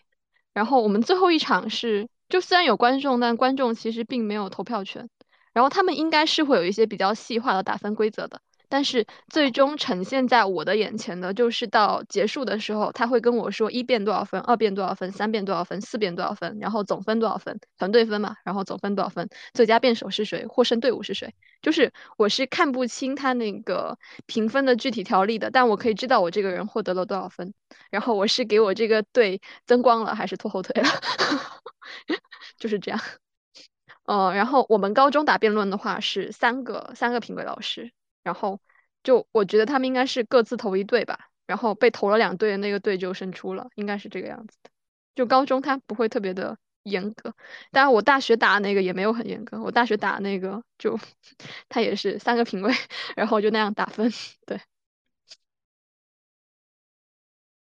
[0.54, 5.10] 然后我们最后一场是，就虽然有观众，但观众其实并没有投票权。
[5.52, 8.40] 然后他们应该是会有一些比较细化的打分规则的。
[8.70, 21.34] 但是最终呈现在我的眼前的，就是到结束的时候，他会跟我说一辩多少分，二辩多少分，三辩多少分，四辩多少分，然后总分多少分，团队分嘛，然后总分多少分，最佳辩手是谁，获胜队伍是谁。
[21.62, 27.54] 就是我是看不清他那个评分的具体条例的，但我可以知道我这个人获得了多少分，
[27.90, 30.90] 然后我是给我这个队增光了还是拖后腿了，
[32.60, 33.00] 就是这样。
[34.06, 37.92] 呃，然后我们高中打辩论的话是三个三个评委老师。
[38.28, 38.60] 然后
[39.04, 44.70] 就我觉得他们应该是各自投一队吧，然后被投了两队的那个队就胜出了，应该是这个样子的。
[45.16, 47.34] 就高中他不会特别的严格，
[47.72, 51.00] 当然我大学打那个也没有很严格，我大学打那个就
[51.70, 52.74] 他也是三个评委，
[53.16, 54.12] 然后就那样打分，
[54.46, 54.60] 对，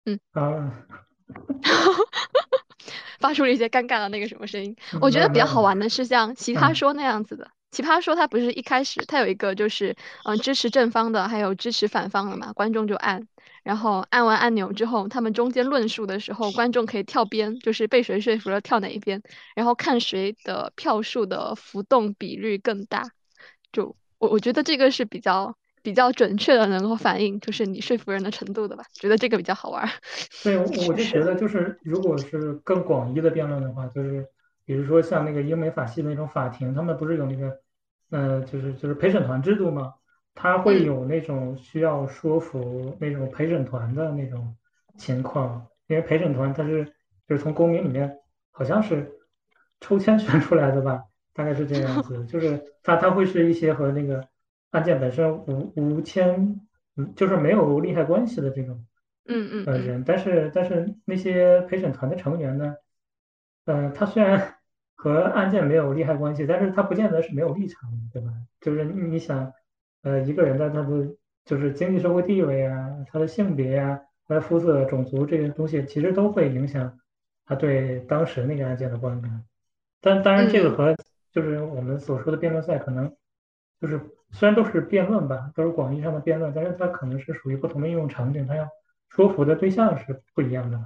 [0.05, 0.87] 嗯啊，
[3.19, 4.77] 发出了一些尴尬的那个什么声音。
[5.01, 7.51] 我觉得比较好玩的是像奇葩说那样子的。
[7.73, 13.27] 奇葩说，它不是一开始它有一个就是，嗯，支持正方的，还有支持反方的嘛，观众就按，
[13.65, 19.23] 然后按完按钮之后，他们中间论述的时候，观众可以跳边，就是被谁说服了跳哪一边，
[19.57, 23.05] 然后看谁的票数的浮动比率更大。
[23.73, 29.89] 就我我觉得这个是比较比较准确的，能够反映就是你说服人的程度的吧，觉得这个比较好玩。
[30.45, 34.27] 对，我就觉得就是如果是更广义的辩论的话，就是
[34.67, 37.62] 比如说像那个英美法系的那种法庭，他们不是有那个。
[38.13, 39.95] 呃，就是就是陪审团制度嘛，
[40.35, 44.55] 他会有那种需要说服那种陪审团的那种
[44.99, 46.85] 情况，因为陪审团他是
[47.27, 48.19] 就是从公民里面
[48.51, 49.11] 好像是
[49.81, 54.29] 抽签选出来的吧，大概是这样子， 就是他他会是一些和那个
[54.73, 56.61] 案件本身无无牵，
[56.97, 58.85] 嗯，就是没有利害关系的这种，
[59.25, 62.77] 嗯嗯呃人，但是但是那些陪审团的成员呢，
[63.65, 64.57] 嗯，他虽然。
[65.03, 68.33] 和案件没有利害关系，但是他不见得是没有立场的，对吧？
[68.61, 69.53] 就是你想，
[70.05, 71.13] 呃，一个人的他的
[71.45, 77.01] 就是经济社会地位啊，他的性别呀，他的肤色、种族这些东西，其实都会影响
[77.45, 79.43] 他对当时那个案件的观感。
[80.01, 80.95] 但当然，这个和
[81.33, 83.13] 就是我们所说的辩论赛可能
[83.81, 88.69] 就是虽然都是辩论吧，都是广义上的辩论，但是它可能是属于不同的应用场景，它要
[89.09, 90.85] 说服的对象是不一样的吧。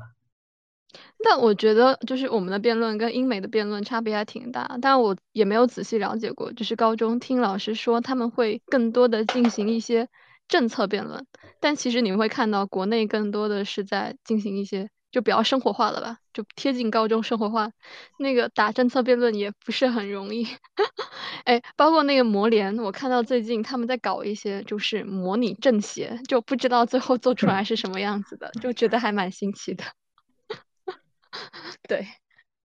[1.25, 6.53] 但我觉得，就是我们的辩论跟英美的辩论差别还挺大，但我也没有仔细了解过。
[6.53, 10.09] 就是高中听老师说，他们会更多的进行一些
[10.49, 11.27] 政策辩论，
[11.61, 17.71] 但其实你们会看到，国内更多的是在进行一些就比较生活化了吧，就贴近高中生活化。
[18.19, 20.47] 那个打政策辩论也不是很容易。
[21.45, 29.85] 哎，包括那个模联，我看到最近他们在搞一些就是模拟政协，就不知道最后做出来是什么样子的，就觉得还蛮新奇的。
[31.89, 32.07] 对，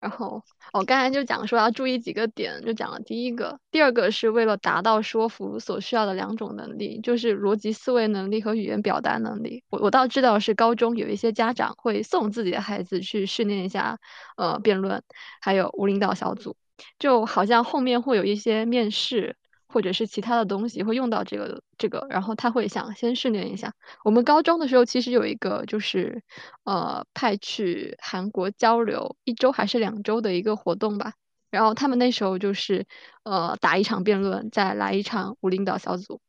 [0.00, 9.62] 然后我刚才就讲说要注意几个点，就讲了第一个，第二个是为了达到说服所需要的两种能力，就是逻辑思维能力和语言表达能力。
[9.70, 13.98] 我我倒知道是高中有一些家长会送自己的孩子去训练一下，
[14.36, 15.02] 呃，辩论，
[15.40, 16.56] 还有无领导小组，
[16.98, 19.36] 就好像后面会有一些面试。
[19.72, 23.72] 或者是其他的东西会用到这个这个，然后他会想先训练一下。
[24.04, 26.22] 我们高中的时候其实有一个就是，
[26.64, 31.14] 呃，派去韩国交流一周还是两周的一个活动吧。
[31.50, 32.86] 然后他们那时候就是，
[33.24, 36.20] 呃，打一场辩论，再来一场无领导小组。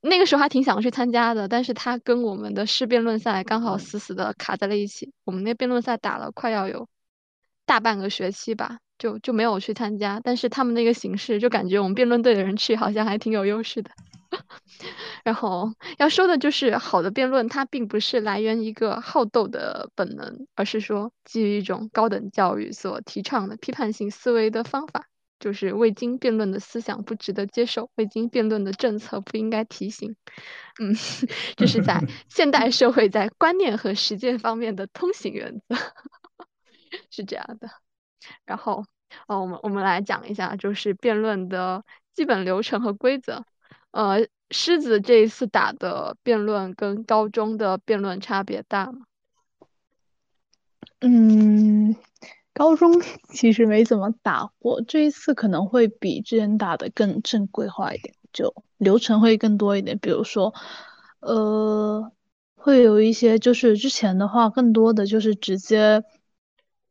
[0.00, 5.12] 那个时候还挺想去参加的，但是他跟我们的市辩论赛刚好死死的卡在了一起。
[5.24, 6.88] 我们那辩论赛打了快要有
[7.64, 8.78] 大半个学期吧。
[8.98, 13.90] 就就没有去参加，但是他们那个形式就感觉我们辩论队的人去好像还挺有优势的。
[15.24, 25.06] 然后要说的就是，好的辩论它并不是来源一个好斗的本能，而是说基于一种高等教育所提倡的批判性思维的方法，
[25.38, 30.16] 就是未经辩论的思想不值得接受，未经辩论的政策不应该提醒。
[30.80, 30.94] 嗯，
[31.56, 35.76] 这是在 现代社会在观念和实践方面的通行原则，
[37.10, 37.70] 是这样的。
[38.44, 38.84] 然后，
[39.26, 43.44] 呃，我们我们来讲一下，就是辩论的基本流程和规则。
[43.90, 49.06] 呃，狮子这一次打的辩论跟高中的辩论差别大吗？
[51.00, 51.96] 嗯，
[52.52, 59.98] 高中其实没怎么打过，这一次可能会比之前打的更正规化一点，就流程会更多一点。
[59.98, 60.54] 比如说，
[61.20, 62.12] 呃，
[62.54, 66.02] 会有一些就是之前的话，更多的就是直接，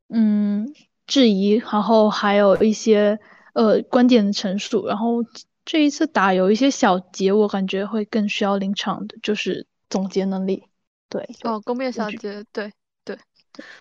[0.10, 0.74] 嗯。
[1.08, 3.20] 质疑，然后还有一些
[3.54, 5.24] 呃观点的陈述，然后
[5.64, 10.64] 这一次打有一些小节，我感觉会更需要临场的，就是总结能力。
[11.10, 12.72] 对，哦，攻辩小节，对
[13.04, 13.18] 对。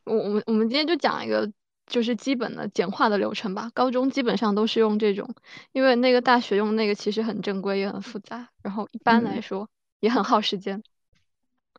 [0.05, 1.51] 我我们我们今天就讲一个
[1.87, 3.71] 就是基本的简化的流程吧。
[3.75, 5.35] 高中基本上都是用这种，
[5.73, 10.83] 因为那个大学用那个其实很正规也很复杂，然后一般来说也很耗时间。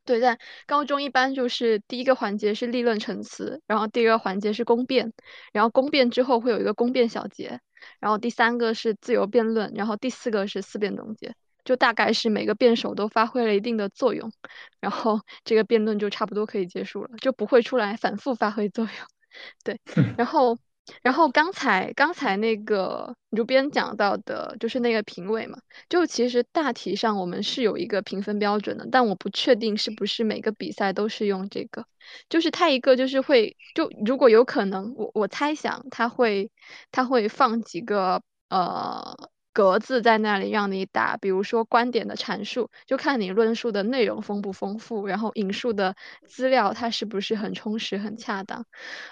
[0.05, 0.37] 对，在
[0.67, 5.11] 高中一般就是第一个环节是立论陈词，然后第二个环节是公辩，
[5.51, 7.59] 然后公辩之后会有一个公辩小结，
[7.99, 14.31] 然后第三个是自由辩论，然后第四个是思辩总结，就大概是每个辩手都发挥了一定的作用，
[14.79, 18.93] 然后 这个辩论就差不多可以结束了，就不会出来反复发挥作用。
[19.65, 19.81] 对，
[20.17, 20.57] 然后
[21.01, 25.57] 然后刚才刚才那个主编讲到的，就是那个评委嘛，
[25.89, 31.85] 就其实大体上我们是有一个评分标准的，但我不确定是不是每个比赛都是用这个，
[32.29, 36.51] 就是他一个就是会就如果有可能，我我猜想他会
[36.91, 39.29] 他会放几个呃。
[39.55, 45.95] 格子在那里让你打，比如说观点的阐述，就看你论述的内容丰不丰富，然后引述的
[46.27, 48.65] 资料它是不是很充实、很恰当。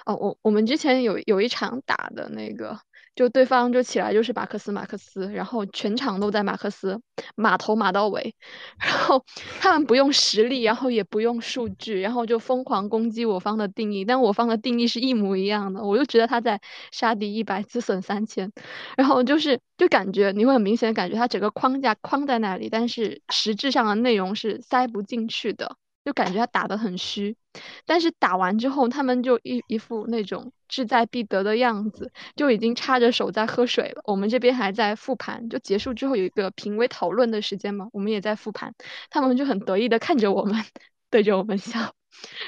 [0.06, 2.78] 哦，我我们之前有有一场打的那个。
[3.16, 7.02] 就对方就起来就是马克思马克思，然后全场都在马克思，
[7.36, 8.36] 马头马到尾，
[8.80, 9.24] 然后
[9.60, 16.60] 他们不用实力，然后也不用数据，然后就疯狂攻击我方的定义，但我方的定义是一模一样的，我就觉得他在
[16.92, 18.52] 杀敌一百自损三千，
[18.98, 25.78] 然后就是就感觉你会很明显的感觉他整个框架框在那里，但是实质上的内容是塞不进去的。
[26.06, 27.38] 就感觉他打得很虚，
[27.86, 34.02] 但是打完之后，他们就一一副那种志在必得的样子，就已经插着手在喝水了。
[34.06, 38.74] 我们这边还在复盘，就结束之后有一个评委讨论的时间嘛，我们也在复盘，
[39.10, 40.64] 他们就很得意的看着我们，
[41.10, 41.94] 对着我们笑。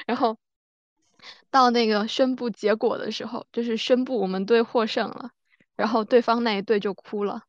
[0.06, 0.38] 然后
[1.50, 5.30] 到那个宣布结果的时候，就是宣布我们队获胜了，
[5.76, 7.42] 然后对方那一队就哭了，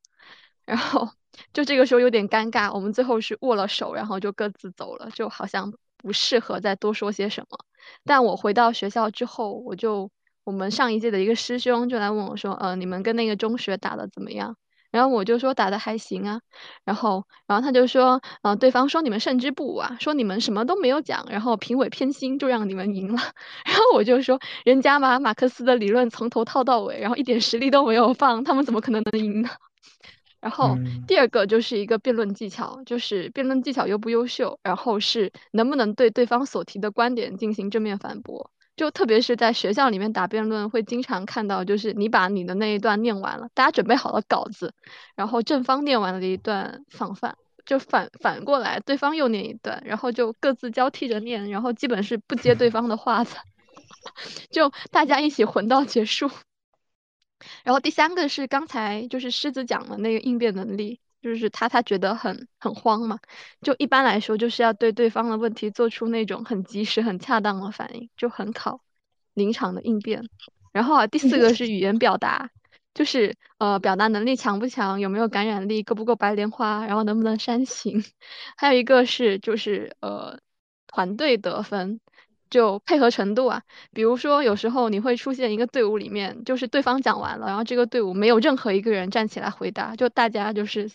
[0.65, 1.09] 然后
[1.53, 5.73] 就这个时候有点尴尬，我们最后是握了手，然后就各自走了，就好像。
[5.97, 7.57] 不适合再多说些什么，
[8.05, 10.09] 但我回到学校之后，我就
[10.43, 14.55] 我们上一届的一个师兄就来问我说，呃，你们跟那个中学打的怎么样？
[14.89, 16.39] 然后我就说打的还行啊，
[16.85, 23.21] 然后然后他就说，呃，对方说你们胜之不武啊，说你们什么都没有讲，然后评委偏心就让你们赢了，
[23.67, 29.49] 然后我就说，人家把马克思的理论从头套到尾，然后一点实力都没有放，他们怎么可能能赢呢？
[30.39, 30.77] 然后
[31.07, 38.51] 第二个就是一个辩论技巧，就是辩论技巧优不优秀，然后是能不能对对方所提的观点进行正面反驳。
[38.75, 44.71] 就特别是在学校里面打辩论，会经常看到，就是你把你的那一段念完了，大家准备好了稿子，
[45.15, 47.35] 然后正方念完了一段防范，
[47.65, 53.31] 就反反过来，对方又念一段，然后就各自交替着念，然后基本是不接对方的话的，
[54.51, 56.29] 就大家一起混到结束。
[57.63, 63.19] 然后第三个是刚才就是狮子讲的那个应变能力，就是他他觉得很很慌嘛，
[63.61, 68.81] 就一般来说就是要对对方的问题做出那种很及时、很恰当的反应，就很考
[69.33, 70.27] 临场的应变。
[70.71, 72.51] 然后啊，第四个是语言表达，
[72.93, 78.03] 就是呃表达能力强不强，有没有感染力，够不够白莲花，然后能不能煽情。
[78.57, 80.39] 还有一个是就是呃
[80.87, 81.99] 团队得分。
[82.49, 83.61] 就配合程度啊，
[83.93, 90.89] 比如说有时候你会出现一个队伍里面，就是对方讲完了，然后这个队伍没有任何一个人站起来回答，就大家就是。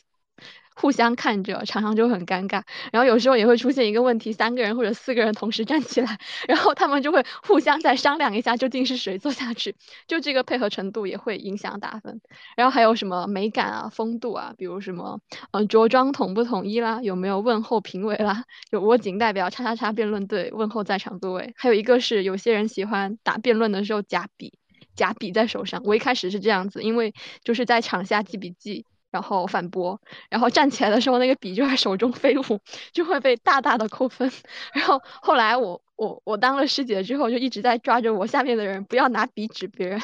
[0.82, 2.60] 互相看着，常常就很尴尬。
[2.90, 6.18] 然后有时候也会出现一个问题，三个人或者四个人同时站起来，
[6.48, 9.76] 然后他们就会互相再商量一下究竟是谁坐下去。
[10.08, 12.20] 就这个配合程度也会影响打分。
[12.56, 15.20] 然后还有什么美感啊、风度啊，比如什么
[15.52, 21.54] 嗯着装统不统一啦，有没有问候评委啦，有我仅代表叉叉叉辩论队问候在场各位。
[21.56, 24.58] 还有一个是有些人喜欢打辩论的时候夹笔，
[24.96, 25.80] 夹笔在手上。
[25.84, 27.14] 我一开始是这样子，因为
[27.44, 28.84] 就是在场下记笔记。
[29.12, 30.00] 然后反驳，
[30.30, 32.58] 然后站起来的时候，那个笔就在手中飞舞，
[32.92, 34.32] 就会被大大的扣分。
[34.74, 40.00] 然后后来我我我当了师姐之后，就一直在抓着我下面的人，不要拿笔指别人。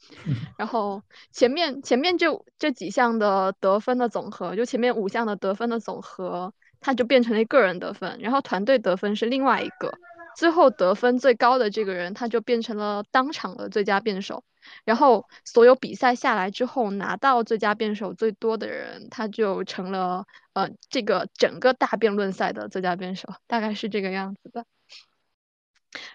[0.58, 1.02] 然后
[1.32, 2.26] 前面前面这
[2.58, 9.92] 这几项的得分的总和，就前面五项的得分的总和，它就变成了个人得分，然后团队得分是另外一个。
[10.36, 14.44] 最后得分最高的这个人，他就变成了当场的最佳辩手。
[14.84, 24.66] 然后所有比赛下来之后，拿到最佳辩手最多的人，他就成了呃这个整个大辩论赛的最佳辩手，大概是这个样子的。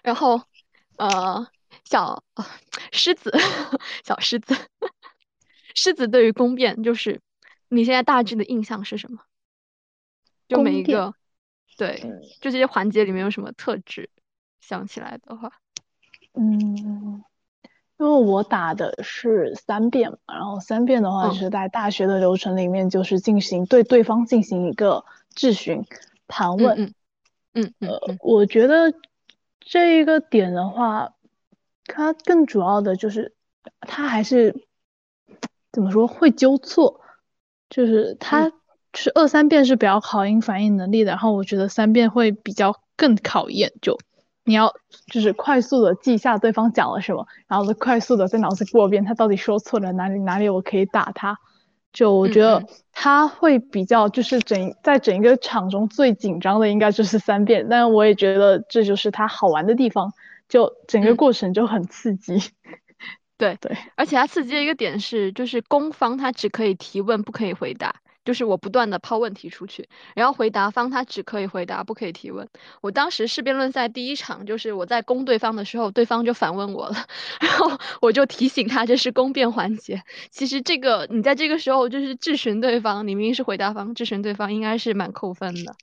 [0.02, 0.42] 然后
[0.96, 1.48] 呃
[1.84, 2.22] 小
[2.92, 3.32] 狮子
[4.04, 4.56] 小狮子
[5.74, 7.20] 狮子对于公辩，就是
[7.68, 9.20] 你现在大致的印象是什么？
[10.48, 11.14] 就每一个
[11.76, 12.00] 对，
[12.40, 14.08] 就这些环节里面有什么特质？
[14.60, 15.52] 想起来的话，
[16.34, 17.22] 嗯。
[17.98, 25.02] 因为我打的是三遍嘛，然后三遍的话是在大学的流程里面，就是进行对对方进行一个
[25.34, 25.82] 质询、
[26.28, 26.92] 盘问。
[27.54, 28.92] 嗯嗯呃，我觉得
[29.60, 31.14] 这一个点的话，
[31.86, 33.34] 它更主要的就是
[33.80, 34.66] 它还是
[35.72, 37.00] 怎么说会纠错，
[37.70, 38.52] 就是它
[38.96, 43.98] 是二三遍是比较考验反应能力的，然后我觉得三遍会比较更考验就。
[44.48, 44.72] 你要
[45.12, 51.36] 就是快速的记下对方讲了什么，然后再快速的在脑子过遍他到底说错了哪里哪里，我可以打他。
[51.92, 60.12] 就我觉得他会比较就是整在整一个场中最紧张的应该就是三遍，但我也觉得这就是他好玩的地方，
[60.48, 62.38] 就整个过程就很刺激。
[63.36, 67.96] 对 对，而且它刺激的一个点是，就是攻方他只可以提问，不可以回答。
[68.26, 72.46] 就是我不断的抛问题出去，然后回答方他只可以回答，不可以提问。
[72.82, 77.06] 我当时是辩论赛第一场，就是我在攻对方的时候，对方就反问我了，
[77.40, 80.02] 然后我就提醒他这是攻辩环节。
[80.30, 85.74] 其实这个你在这个时候就是质询对方，你明明是回答方，质询对方应该是蛮扣分的。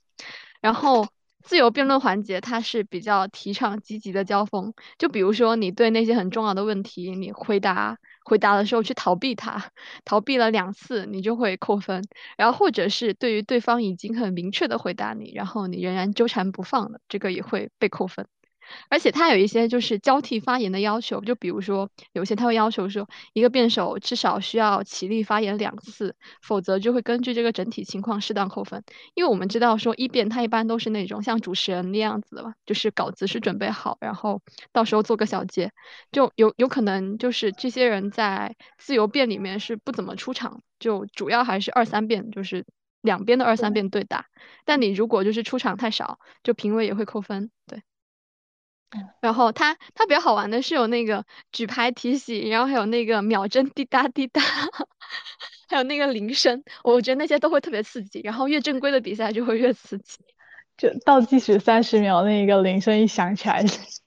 [0.60, 1.08] 然后。
[1.46, 4.72] 自由辩论环节，它是比较提倡积极的交锋。
[4.96, 9.70] 就比如说，你对那些很重要的问题，你回答回答的时候去逃避它，
[10.04, 12.02] 逃避了两次，你就会扣分。
[12.36, 18.26] 然后或者是对于对方已经很明确的回答你，然后你仍然纠缠不放的，这个也会被扣分。
[18.88, 28.82] 而且他有一些就是交替发言的要求，就比如说有些他会要求说，一个辩手至少需要起立发言两次，否则就会根据这个整体情况适当扣分。
[29.14, 34.40] 因为我们知道说一辩他一般都是那种像主持人那样子的嘛，就是稿子是准备好，然后
[34.72, 35.72] 到时候做个小结，
[36.12, 42.64] 就有有可能就是这些人在自由辩里面是不怎么出场，就主要还是二三辩，就是
[43.00, 44.26] 两边的二三辩对打。
[44.64, 47.82] 但你如果就是出场太少，就评委也会扣分，对。
[49.20, 54.40] 然后它它比较好玩的是有那个举牌提醒，然后还有那个秒针滴答滴答，
[55.68, 58.20] 还有那个铃声，我觉得那些都会特别刺激。
[58.22, 60.18] 然后越正规的比赛就会越刺激。
[60.76, 63.64] 就倒计时三十秒，那一个铃声一响起来，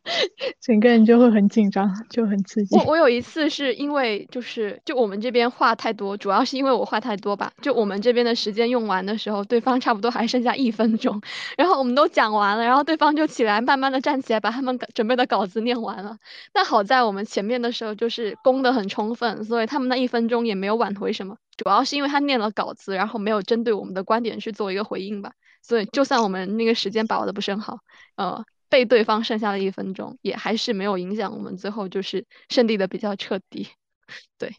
[0.62, 2.76] 整个人就会很紧张，就很刺激。
[2.78, 7.52] 我我有一次是因为就是就我们这边话太多，主要是因为我话太多吧。
[7.62, 11.22] 就我们这边的时间用完的时候，对方差不多还剩下一分钟，
[11.58, 16.18] 然后我们都讲完了，然后对方就起来慢慢的站起来把他们准备的稿子念完了。
[16.52, 21.38] 但好在我们前面的时候就是攻的很充分，所以他们那一分钟也没有挽回什么。
[21.56, 25.32] 主要是因为他念了稿子，然后没有针对我们的观点去做一个回应吧。
[25.68, 27.80] 所以，就算我们那个时间把握的不是很好，
[28.16, 33.68] 呃，被对方剩下了一分钟，也还是没有影响我们最后就是胜利的比较彻底。
[34.40, 34.56] 对，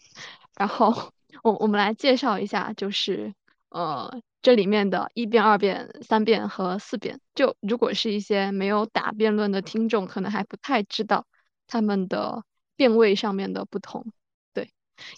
[0.58, 3.32] 然后我我们来介绍一下，就是
[3.70, 7.20] 呃这里面的一辩、二辩、三辩和四辩。
[7.34, 11.26] 就如果是一些没有打辩论的听众，可能还不太知道
[11.66, 12.44] 他们的
[12.76, 14.12] 辩位上面的不同。
[14.52, 14.70] 对，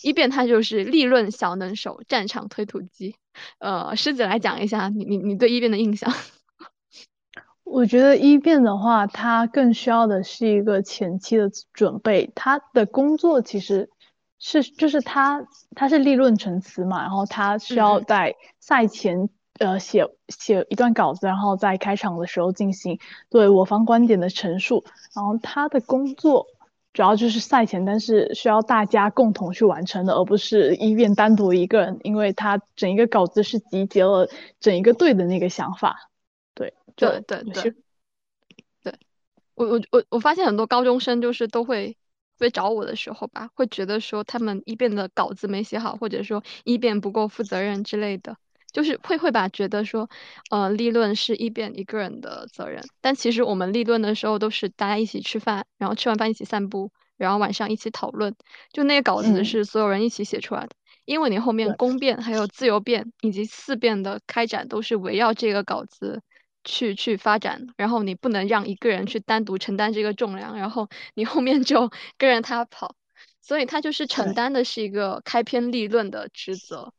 [0.02, 3.16] 一辩它就是立论小能手，战场推土机。
[3.58, 6.12] 呃，狮子来讲一下，你你你对一辩的印象？
[7.64, 12.32] 我觉得一辩的话，它更需要的是一个前期的准备。
[12.34, 13.88] 他的工作其实
[14.38, 19.28] 是就是他他是立论陈词嘛，然后他需要在赛前
[19.58, 24.84] 呃写写一段稿子，然后在开场的时候进行对我方观点的陈述。
[25.14, 26.46] 然后他的工作。
[26.92, 34.28] 主要就是赛前，但是需要大家共同去完成的，而不是一辩单独一个人，因为他整一个稿子是集结了
[34.58, 36.10] 整一个队的那个想法。
[36.52, 37.74] 对，对对对，
[38.82, 38.94] 对
[39.54, 41.96] 我我我我发现很多高中生就是都会
[42.38, 48.36] 会找我的时候吧，会觉得说他们一辩的稿子没写好，或者说一辩不够负责任之类的，
[48.72, 50.08] 就是会会把觉得说，
[50.50, 58.34] 呃，立论是一辩一个人的责任，但其实我们立论的时候都是大家一起吃饭，然后吃完饭一起散步，然后晚上一起讨论，
[58.72, 60.70] 就那个稿子是所有人一起写出来的，
[61.04, 66.22] 因为你后面公辩还有自由辩以及四辩的开展都是围绕这个稿子
[66.64, 72.94] 去去发展，然后你不能让一个人去单独承担这个重量，然后你后面就 跟着他跑，
[73.40, 76.92] 所以他就是承担的是一个开篇立论的职责，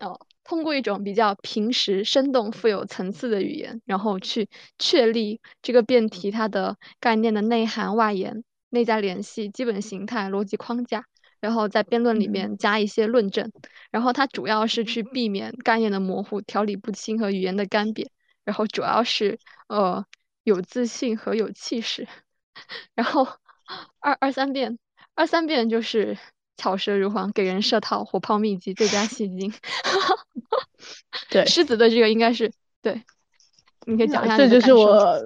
[0.00, 0.18] 哦。
[0.44, 11.06] 通过一种比较平实、生动、富有层次的语言，然后去确立这个辩题它的概念的内涵、外延、内在联系、基本形态、逻辑框架，
[11.40, 13.50] 然后在辩论里面加一些论证，
[13.90, 18.06] 然后它主要是去避免概念的模糊、条理不清和语言的干瘪，
[18.44, 19.38] 然后主要是
[19.68, 20.04] 呃
[20.42, 22.06] 有自信和有气势，
[22.94, 23.26] 然后
[23.98, 24.78] 二二三辩，
[25.14, 26.18] 二三辩就是。
[26.56, 29.52] 巧舌如簧，给人设套，火炮秘籍，最佳戏精。
[31.30, 32.52] 对，狮子的这个应该是
[32.82, 33.02] 对，
[33.86, 34.36] 你可以讲一下。
[34.36, 35.18] 这就是我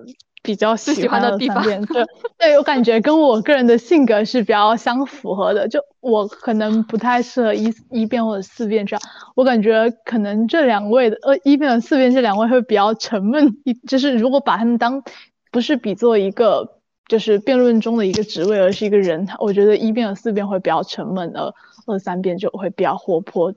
[0.43, 1.63] 比较喜欢的地方。
[1.87, 2.05] 对，
[2.39, 5.69] 对我感觉跟我个人的性格是比较相符合的。
[5.69, 9.03] 就我可能不太适合一一辩或者四辩这样，
[9.35, 13.59] 我感觉可能这两位的呃一辩和四辩这两位会比较沉闷。
[13.65, 15.03] 一就是如果把他们当
[15.51, 16.78] 不是比作一个。
[17.09, 19.27] 就是辩论中的一个职位，而是一个人。
[19.39, 21.53] 我觉得一辩和四辩会比较沉闷，而
[21.87, 23.55] 二三辩就会比较活泼。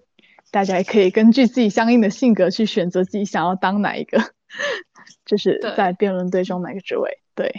[0.52, 4.20] 大家也可以根据自己相应的性格去选择自己想要当哪一个，
[5.26, 7.20] 就是在辩论队中哪个职位。
[7.36, 7.54] 对，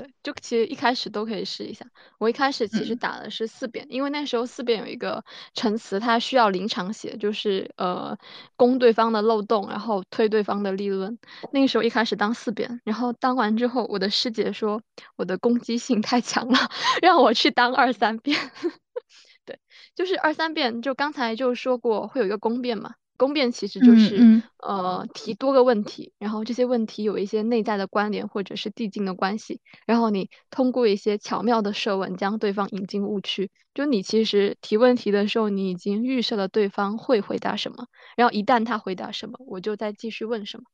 [0.00, 1.84] 对，就其实一开始都可以试一下。
[2.18, 5.22] 我一开始其实嗯打的是四遍，因为那时候四遍有一个
[5.52, 8.16] 陈词，它需要临场写，就是呃
[8.56, 11.18] 攻对方的漏洞，然后推对方的立论。
[11.52, 14.80] 那个时候一开始当四遍，然后当完之后，我的师姐说
[15.16, 16.58] 我的攻击性太强了，
[17.02, 18.38] 让我去当二三遍。
[19.44, 19.58] 对，
[19.94, 22.94] 就是二三遍，就刚才就说过会有一个攻辩嘛。
[23.20, 33.50] 攻辩其实就是嗯呃提多个问题，然后这些问题有一些内在的关联或者是递进的关系，然后你通过一些巧妙的设问将对方引进误区。
[33.74, 40.64] 就你其实提问题的时候，你已经预设了对方会回答什么，然后一旦他回答什么，我就再继续问什么，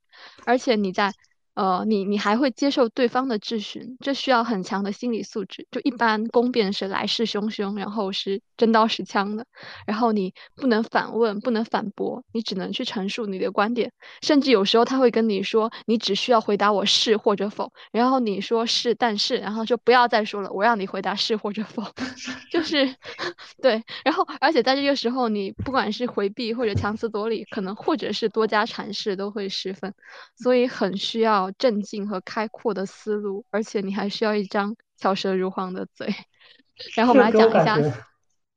[0.44, 1.12] 而且你在。
[1.56, 5.66] 呃，你你还会接受对方的质询，这需要很强的心理素质。
[5.70, 9.46] 就一般攻辩是来势汹汹，然后是真刀实枪的，
[9.86, 13.90] 然后你不能反问，不能反驳，你只能去陈述你的观点。
[14.20, 21.82] 甚至有时候他会跟你说，你只需要回答我是或者否，然后你说是，但是，然后就不要再说了，我让你回答是或者否，
[22.52, 22.94] 就是
[23.62, 23.82] 对。
[24.04, 29.94] 然后，而且在这个时候，你不管是回避或者强词夺理，可能或者是多加阐释，都会失分，
[30.36, 36.06] 所以很需要镇静和开阔的思路，而且你还需要一张巧舌如簧的嘴。
[36.94, 37.78] 然后我们来讲一下，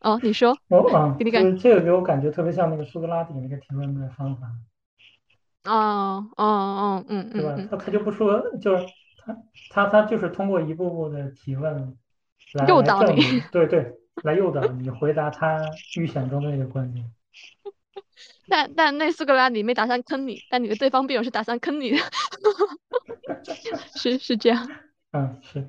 [0.02, 4.48] 哦，你说，我啊，给你感，觉这个给我感觉特别像那个苏格拉底那个提问的方法，
[5.64, 7.56] 哦，哦，哦，嗯对吧？
[7.58, 8.86] 嗯嗯，他他就不说，就是
[9.18, 9.38] 他
[9.70, 11.98] 他他就是通过一步步的提问
[12.54, 13.40] 来来诱导你。
[13.52, 15.62] 对对，来诱导你回答他
[15.98, 17.06] 预想中的那个观点。
[18.50, 21.98] 但但那苏格拉底没打算坑你，但你的对方辩友是打算坑你的，
[23.96, 24.70] 是是这样。
[25.12, 25.68] 嗯，是，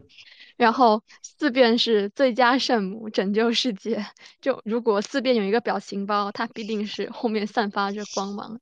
[0.57, 4.05] 然后四辩是最佳圣母，拯救世界。
[4.41, 8.61] 就如果四辩有一个表情包，它必定是后面散发着光芒的，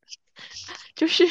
[0.95, 1.25] 就是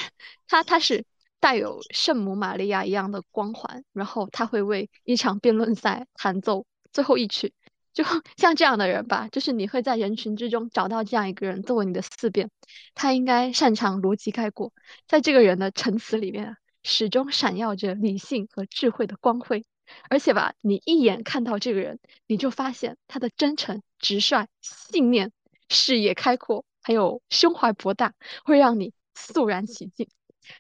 [0.48, 1.06] 它它是
[1.40, 7.54] 带有圣母玛利亚一样的光环，然后它会为一场辩论赛弹奏最后一曲。
[7.98, 8.04] 就
[8.38, 12.52] 像这样的人吧，就是你会在人群之中找到这样一个人作为你的四辩，
[12.94, 14.72] 他应该擅长逻辑概括，
[15.08, 19.66] 在这个人的陈词里面啊，始终闪耀着理性和智慧的光辉。
[20.12, 25.32] 而且吧，你一眼看到这个人，你就发现他的真诚、直率、信念、
[25.68, 30.08] 视野开阔，还有胸怀博大，会让你肃然起敬。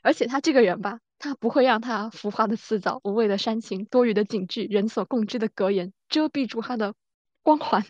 [0.01, 6.95] 而且他这个人吧，他不会让他浮华的辞藻、无谓的煽情、多余的警句、人所共知的格言遮蔽住他的
[7.47, 7.85] 光环。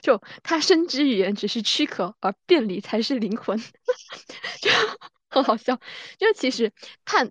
[0.00, 3.56] 就他深知语言只是躯壳，而辩理才是灵魂，
[4.60, 4.70] 就
[5.30, 5.76] 很好笑。
[6.18, 6.72] 就其实
[7.04, 7.30] 判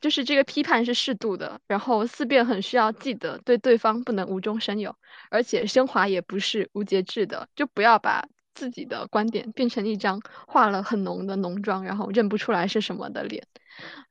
[0.00, 4.96] 就是这个批判是适度的，然后思辨很需要记得对对方不能无中生有，
[5.30, 13.46] 而且升华也不是无节制的，就不要把自己的观点变成一张化了很浓的浓妆，然后认不出来是什么的脸。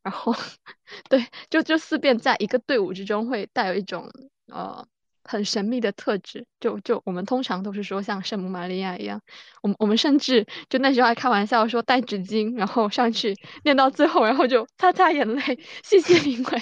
[0.02, 0.34] 然后
[1.10, 4.10] 对，就就思辨在一个队伍之中会带有一种
[4.48, 4.88] 呃
[5.28, 9.22] 很神秘的特质，就就我们通常都是说像圣母玛利亚一样，
[9.64, 16.62] 我们我们甚至就那时候还开玩笑说带纸巾，然后上去念到最后，然后就擦擦眼泪，谢谢评委，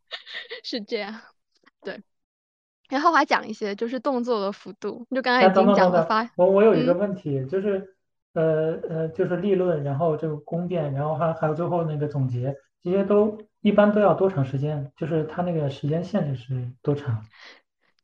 [0.64, 1.20] 是这样，
[1.82, 2.02] 对。
[2.88, 7.94] 然后还讲一些就是动作的幅度，就刚才哎，已经等等等等，讲了发，我我有一个嗯，问题，就是
[8.32, 14.90] 呃呃，就是立论，然后这个公辩，然后还还有最后那个总结，这些都一般都要多长时间？
[14.96, 17.26] 就是它那个时间限制是多长？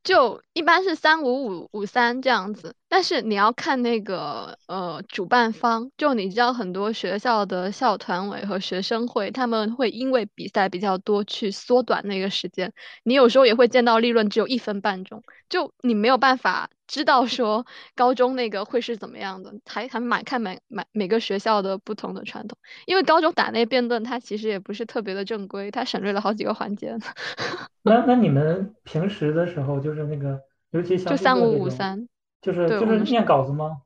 [0.04, 12.70] 就一般是三五五五三这样子，但是你要看那个呃主办方，就你知道很多学校的校团委和学生会，他们会因为比赛比较多去缩短那个时间，
[13.02, 17.66] 你有时候也会见到利润只有一分半钟，就你没有办法知道说
[17.96, 26.96] 高中那个会是怎么样的，还还蛮看每每每个学校的不同的传统，因为高中打那辩论它其实也不是特别的正规，它省略了好几个环节，
[27.82, 30.40] 那那你们平时的时候，就是那个，
[30.70, 32.08] 尤其像就三五五三。
[32.40, 33.78] 就是就是念稿子吗？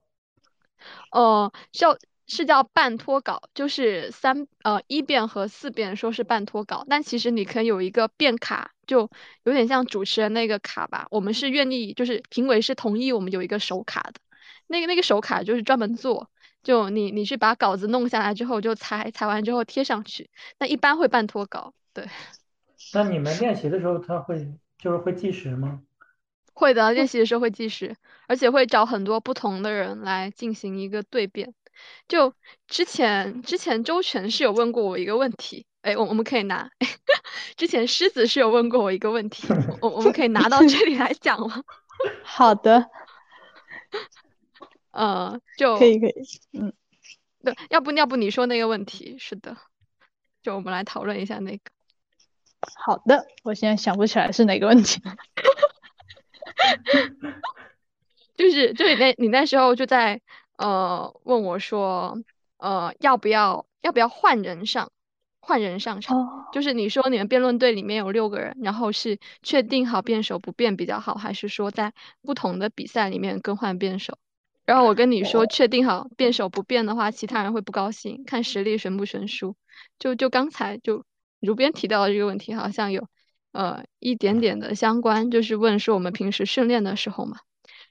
[1.12, 1.96] 呃，叫
[2.29, 9.11] 是叫半脱稿，就是三呃一辩和四辩说是半脱稿，但其实你可以有一个辩卡，就
[9.45, 11.09] 有点像主持人那个卡吧。
[11.11, 14.20] 我们是愿意，就是评委是同意我们有一个手卡的，
[14.66, 16.31] 那个那个手卡就是专门做，
[16.62, 22.07] 就你你去把稿子弄下来之后就裁，裁完之后贴上去，那一般会半脱稿，对。
[22.93, 25.81] 那你们练习的时候，他会就是会计时吗？
[26.53, 31.55] 会的，练习的时候会计时，而且会找很多不同的人来进行一个对辩。
[32.09, 32.35] 就
[32.66, 36.70] 之前之前周全是有问过我一个问题，哎，我我们可以拿，
[37.57, 39.47] 之前狮子是有问过我一个问题，
[39.81, 41.62] 我我们可以拿到这里来讲吗？
[42.22, 42.89] 好的，
[44.93, 46.12] 呃，就可以可以，
[46.53, 46.72] 嗯，
[47.43, 49.16] 对，要不要不你说那个问题？
[49.18, 49.57] 是的，
[50.43, 51.62] 就我们来讨论一下那个。
[52.76, 55.01] 好的，我现在想不起来是哪个问题。
[58.37, 60.20] 就是就是那，你那时候就在
[60.59, 62.18] 呃问我说，
[62.59, 64.92] 呃要不要要不要换人上，
[65.40, 66.18] 换人上场？
[66.18, 74.18] 哦，就是你说你们辩论队里面有六个人，然后是确定好辩手不变比较好，还是说在不同的比赛里面更换辩手？
[74.66, 79.56] 然后我跟你说，确定好辩手不变的话，其他人会不高兴，看实力悬不悬殊。
[79.98, 81.04] 就就刚才就
[81.40, 83.06] 如边提到的这个问题，好像有
[83.52, 87.38] 呃一点点的相关，就是问说我们平时训练的时候嘛。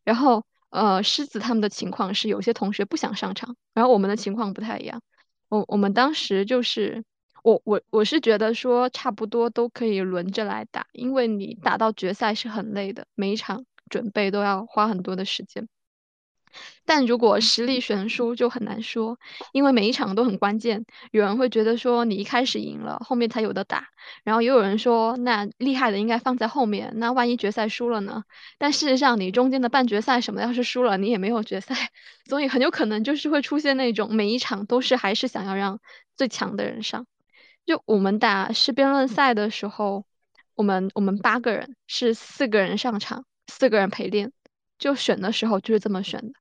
[0.04, 5.02] 然后呃狮子他们的情况是有些同学不想上场，然后我们的情况不太一样。
[5.50, 7.04] 我我们当时就是
[7.44, 15.68] 我我我是觉得说差不多都可以轮着来打，因为你打到决赛是很累的，每一场准备都要花很多的时间。
[16.86, 19.20] 但如果实力悬殊就很难说，
[19.52, 20.86] 因为每一场都很关键。
[21.12, 23.90] 有人会觉得说你一开始赢了，后面才有的打，
[24.24, 28.24] 然后也有人说那厉害的应该放在后面，那万一决赛输了呢？
[28.58, 31.76] 但事实上你中间的半决赛什么要是输了，你也没有决赛，
[32.30, 35.80] 所以很有可能就是会出现那种每一场都是还是想要让
[36.16, 37.06] 最强的人上。
[37.66, 40.06] 就我们打是辩论赛的时候，
[40.56, 44.32] 我们我们八个人是四个人上场，四个人陪练，
[44.80, 46.34] 就选的时候就是这么选的。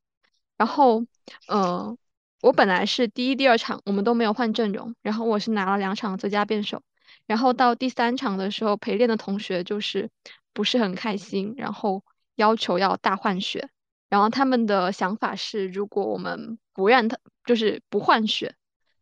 [0.57, 1.05] 然后，
[1.49, 1.99] 嗯，
[2.41, 6.83] 我本来是第一、第二场我们都没有换阵容，然后我是拿了两场最佳辩手，
[7.27, 10.09] 然后到第三场的时候陪练的同学就是
[10.55, 12.03] 不是很开心，然后
[12.37, 13.69] 要求要大换血，
[14.09, 18.55] 然后他们的想法是，如果我们不让他就是不换血，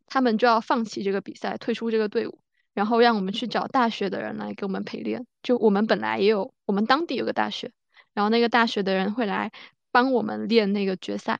[0.06, 2.40] 他们就要放弃这个比赛，退出这个队伍，
[2.72, 5.24] 然后让我们去找大学的人来给我们陪练。
[5.42, 7.70] 就我们本来也有，我们当地有个大学，
[8.12, 9.52] 然后那个大学的人会来。
[9.94, 11.38] 帮我们练那个决赛，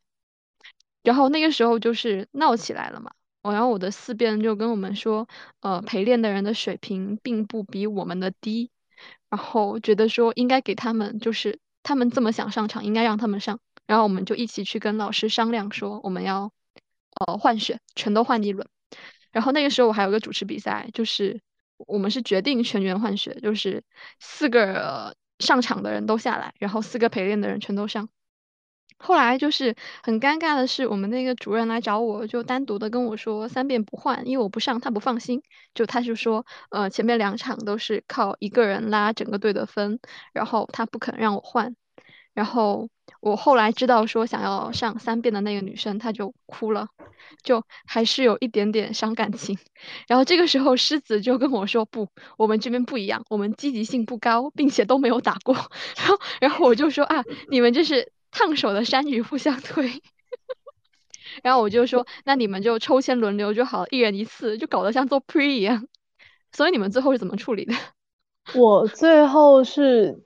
[1.03, 3.11] 然后那个时候就是闹起来了嘛。
[3.43, 5.29] 然后我的四辩就跟我们说，
[5.59, 8.71] 呃，陪练的人的水平并不比我们的低，
[9.29, 13.59] 然后觉得说应该给他们，就是他们这么想上场，应该让他们上。
[13.89, 16.53] 然后我们就一起去跟老师商量说，我们要
[17.27, 18.69] 呃换血，全都换一轮。
[19.33, 21.41] 然后那个时候我还有个主持比赛，就是
[21.77, 23.83] 我们是决定全员换血，就是
[24.21, 28.09] 四个上场的人都下来，然后四个陪练的人全都上。
[28.97, 35.43] 后来就是很尴尬的是，我们那个主任来找我，就单独的跟我说三遍不换，因为我不上他不放心。
[35.75, 39.99] 就他就说，呃，前面两场都是靠一个人拉整个队的分，
[40.33, 41.77] 然后他不肯让我换。
[42.33, 42.89] 然后
[43.21, 46.89] 我后来知道说想要上三遍的那个女生，她就哭了，
[47.43, 49.59] 就还是有一点点伤感情。
[50.09, 55.55] 然后这个时候狮子就跟我说，不，我们这边不一样，我们积极性不高，并且都没有打过。
[55.97, 58.11] 然后然后我就说啊，你们这是。
[58.35, 60.03] 烫手的山芋互相推，
[61.43, 65.87] 然后我就说，那你们就抽签轮流就好，一人一次，就搞得像做 pre 一样。
[66.53, 67.72] 所以你们最后是怎么处理的？
[68.55, 70.20] 我最后是，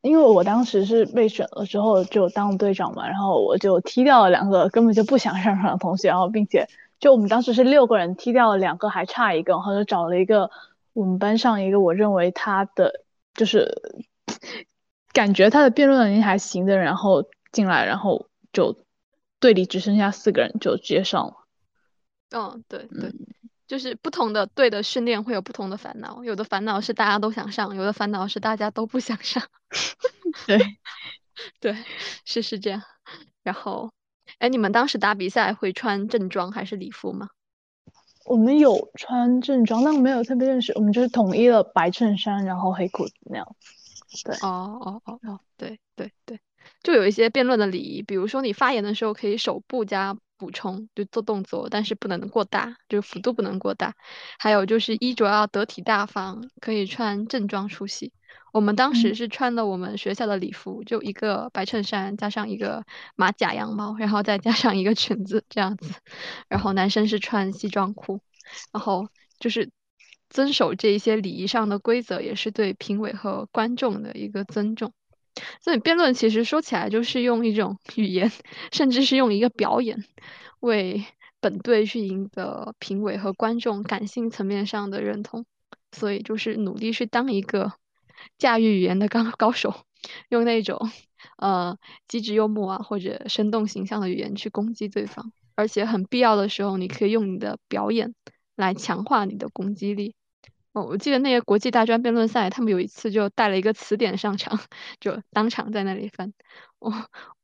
[0.00, 6.66] 因为我当时是被选了之后就当队长嘛，然后我就踢掉了两个根本就不想上场的同学，然后并且
[7.00, 10.50] 就我们当时是六个人，踢掉了两个，还差一个，然后就找了一个
[10.92, 13.70] 我们班上一个我认为他的就是
[15.12, 17.24] 感觉他的辩论能力还行的，然后。
[17.52, 18.76] 进来，然后就
[19.38, 21.34] 队里只剩下四个人，就直接上了。
[22.30, 23.12] 嗯，对对，
[23.66, 29.42] 就是不同的队的训练会有不同的烦恼，有的烦恼是大家都想上，有的烦恼是大家都不想上。
[30.46, 30.58] 对
[31.60, 31.76] 对，
[32.24, 32.82] 是是这样。
[33.42, 33.90] 然后，
[34.38, 37.30] 哎，你们当时打比赛会穿正装还是礼服吗？
[38.26, 40.72] 我们有穿正装，但没有特别认识。
[40.74, 43.56] 我们就是统一了白衬衫，然后黑裤子那样。
[44.24, 46.38] 对，哦哦哦哦，对对对。
[46.82, 53.94] 就有一些辩论的礼仪，比如说你发言的时候可以手部加补充，就做动作，但是不能过大，就是幅度不能过大。
[54.38, 58.12] 还有就是衣着要得体大方，可以穿正装出席。
[58.52, 62.84] 我们当时是穿的我们学校的礼服，就一个白衬衫加上一个
[63.14, 65.92] 马甲羊毛，然后再加上一个裙子这样子。
[66.48, 68.20] 然后男生是穿西装裤，
[68.72, 69.06] 然后
[69.38, 69.70] 就是
[70.30, 74.92] 遵守这一些礼仪上的规则，也是对评委和观众的一个尊重。
[75.60, 78.30] 所以辩论其实说起来就是用一种语言，
[78.72, 80.04] 甚至是用一个表演，
[80.60, 81.04] 为
[81.40, 85.46] 本队去赢得评委和观众感性层面上的认同。
[85.92, 87.72] 所以就是努力去当一个
[88.38, 89.74] 驾驭语言的高 高手，
[90.28, 90.78] 用那种
[91.36, 91.76] 呃
[92.06, 98.14] 机智幽默啊或者生动形象的语言去攻击对方，而且很必要的时候，你可以用你的表演
[98.54, 100.14] 来强化你的攻击力。
[100.72, 104.60] 哦，我记得那个国际大专辩论赛，他们有一次就带了一个词典上场，
[105.00, 106.32] 就当场在那里翻。
[106.78, 106.92] 我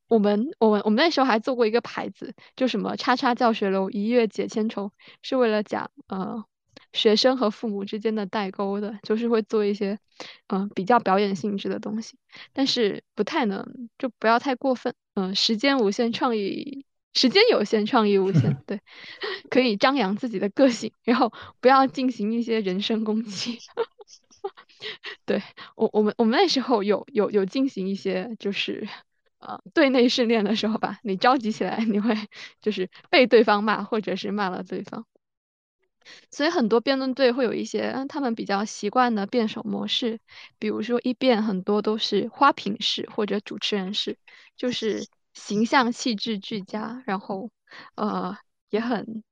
[0.08, 6.44] 我们我们我们那时候还做过一个牌子，就什么“叉叉教学楼，一月解千愁”，是为了讲呃
[6.92, 9.98] 学生和父母之间的代沟的，就是会做一些
[10.46, 12.16] 嗯比较表演性质的东西，
[12.52, 16.85] 但是不太能就不要太过分，嗯，时间无限，创意
[17.16, 18.80] 时间有限，创意无限， 对，
[19.50, 23.58] 可以张扬自己的个性，然后不要进行一些人身攻击。
[25.24, 25.42] 对
[25.74, 28.86] 我我们我们那时候有有有进行一些就是
[29.38, 32.14] 呃对内训练的时候吧，你着急起来，你会
[32.60, 35.04] 就是被对方骂，或者是骂了对方。
[36.30, 40.20] 所以很多辩论队会有一些他们比较习惯的辩手模式，
[40.58, 44.16] 比如说一辩很多都是花瓶式或者主持人式，
[44.56, 47.50] 就是形象气质俱佳，然后
[47.94, 48.36] 呃
[48.70, 49.22] 也很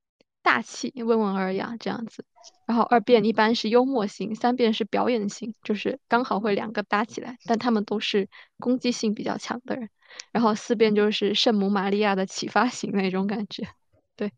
[0.43, 2.25] 大气、温文尔雅这样子。
[2.67, 8.29] 然后二辩一般是幽默型，三辩是表演型，就是刚好会两个搭起来，但他们都是
[8.59, 9.89] 攻击性比较强的人。
[10.31, 13.67] 然后四辩就是圣母玛利亚的启发型那种感觉，
[14.15, 14.33] 对，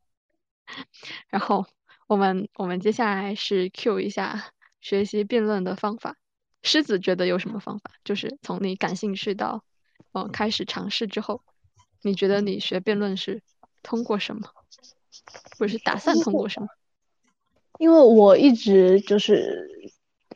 [1.29, 1.67] 然后。
[2.09, 6.15] 我们我们接下来是 Q 一下学习辩论的方法。
[6.63, 7.91] 狮子觉得有什么方法？
[8.05, 9.65] 就是从你感兴趣到
[10.13, 11.43] 嗯开始尝试之后，
[12.07, 13.43] 你觉得你学辩论是
[13.83, 14.49] 通过什么，
[15.59, 16.69] 或者是打算通过什么？
[17.79, 19.69] 因为我一直就是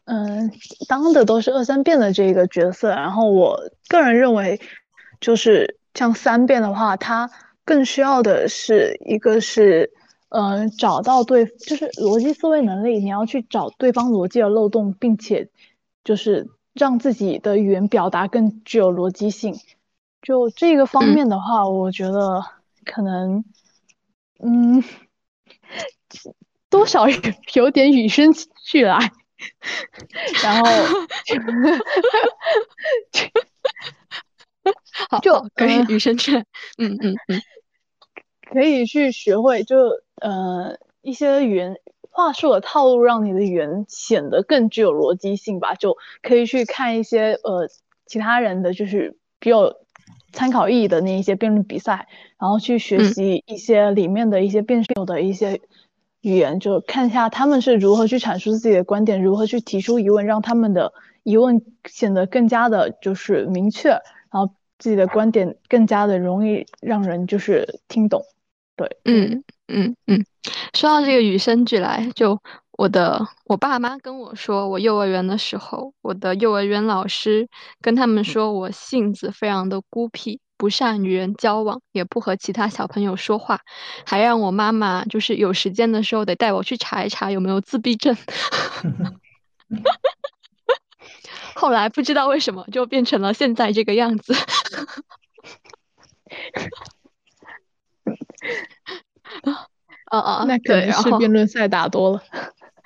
[0.05, 0.53] 嗯
[0.89, 4.61] 当的都是二三辩的这个角色，然后我个人认为，
[5.21, 7.31] 就是像三辩的话，它
[7.65, 9.93] 更需要的是一个是。
[10.33, 15.49] 嗯，找到对就是逻辑思维能力，你要去找对方逻辑的漏洞，并且
[16.05, 19.57] 就是让自己的语言表达更具有逻辑性。
[20.23, 22.45] 就这个方面的话，我觉得
[22.85, 23.45] 可能，
[24.39, 24.83] 嗯，
[26.69, 27.17] 多少有
[27.55, 28.33] 有点与生
[28.65, 28.99] 俱来。
[30.43, 30.71] 然后，
[35.09, 36.45] 好，就可以与生俱来。
[36.77, 37.41] 嗯嗯嗯。
[38.53, 39.79] 可以去学会，就
[40.21, 41.77] 呃一些语言
[42.11, 45.75] 话术的套路，让你的语言显得更具有逻辑性吧。
[45.75, 47.69] 就可以去看一些呃
[48.05, 49.73] 其他人的，就是比较
[50.33, 52.09] 参考意义的那一些辩论比赛，
[52.39, 55.61] 然后去学习一些里面的一些辩手的一些
[56.23, 64.01] 语言，就看一下他们是如何去阐述自己的观点，如何去提出疑问，让他们的疑问显得更加的就是明确，然
[64.33, 68.23] 后自己的观点更加的容易让人就是听懂。
[68.77, 70.25] 对，嗯嗯嗯，
[70.73, 72.41] 说到这个与生俱来，就
[72.81, 77.47] 我的我爸妈跟我说，我幼儿园的时候，我的幼儿园老师
[77.83, 83.61] 跟他们说我性子非常的孤僻，不善与人交往，也不和其他小朋友说话，
[84.07, 88.17] 还让我妈妈就是有时间的时候得带我去查一查有没有自闭症。
[91.55, 94.33] 后来不知道为什么就变成了现在这个样子。
[99.43, 99.53] 哦
[100.11, 102.23] 哦，那可能是辩论赛打多了，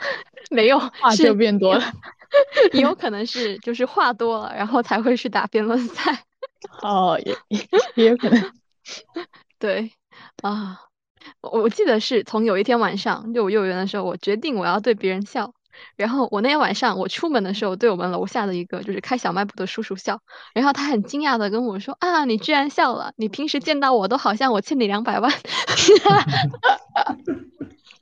[0.51, 1.85] 没有话就变多了，
[2.73, 6.25] 也有可能是就是话多了，然后才会去打辩论赛。
[6.83, 8.53] 哦，也也也有可能。
[9.59, 9.93] 对
[10.43, 10.81] 啊，
[11.41, 15.53] 我我记得是从有一天晚上，就我幼儿园的时候，我决定我要对别人笑。
[15.97, 20.21] 然后我那天晚上我出门的时候，对我们楼下的一个就是开小卖部的叔叔笑，
[20.55, 23.13] 然后他很惊讶的跟我说：“啊，你居然笑了！
[23.17, 25.33] 你平时见到我都好像我欠你两百万。”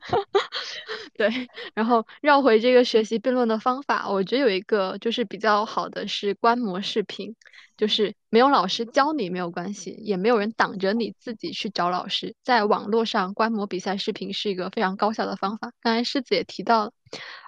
[1.14, 7.34] 对，然后绕回这个学习辩论的方法，我觉得有一个就是比较好的是观摩视频。
[7.74, 12.36] 就是没有老师教你没有关系，也没有人挡着你自己去找老师。
[12.44, 15.72] 在网络上观摩比赛视频是一个非常高效的方法。
[15.80, 16.92] 刚才狮子也提到了，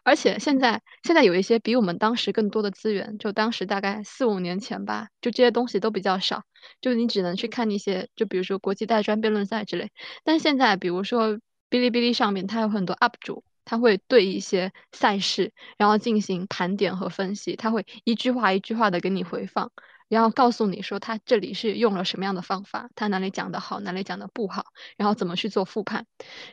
[0.03, 3.17] 而且现在现在有一些比我们当时更多的资源。
[3.19, 6.43] 就当时大概四五年前吧，就这些东西都比较少，
[6.81, 9.93] 就你只能去看一些，就比如说国际大专辩论赛之类。
[10.25, 11.39] 但现在比如说
[11.71, 19.71] 哔哩哔哩上面，它有很多 UP 主，他会对一些赛事然后进行盘点和分析，他会一句话一句话的给你回放。
[20.07, 24.67] 然后告诉你说他这里是用了什么样的方法，他哪里讲的好，哪里讲的不好，
[24.99, 26.05] 然后怎么去做复盘，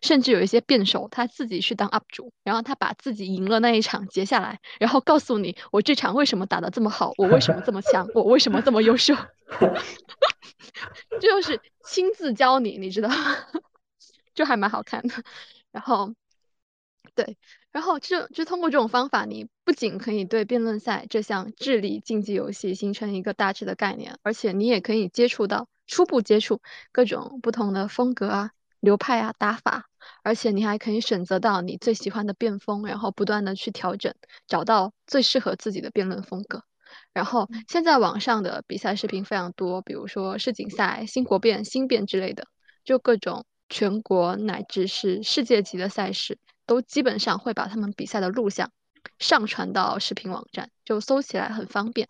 [0.02, 9.14] 甚至有一些辩手他自己去当 UP 主，然后他把自己赢了那一场截下来，然后告诉你我这场为什么打的这么好，我为什么这么强，我为什么这么优秀，
[11.20, 13.10] 这就是亲自教你，你知道，
[14.34, 15.14] 就还蛮好看的。
[15.72, 16.14] 然后，
[17.16, 17.38] 对。
[17.72, 26.62] 然后就就通过这种方法，你不仅可以对辩论赛这项智力竞技游戏形成一个大致的概念，而且你也可以接触到初步接触
[26.92, 28.52] 各种不同的风格啊、
[28.82, 29.86] 流派啊、打法，
[30.22, 34.14] 而且你还可以选择到你最喜欢的辩风，然后不断的去调整，
[34.48, 36.64] 找到最适合自己的辩论风格。
[37.14, 42.48] 然后现在网上的比赛视频非常多，比如说世锦赛、新国辩、新辩之类的，
[42.84, 46.38] 就各种全国乃至是世界级的赛事。
[46.68, 48.72] 都基本上会把他们比赛的录像
[49.20, 52.08] 上传到视频网站，就搜起来很方便。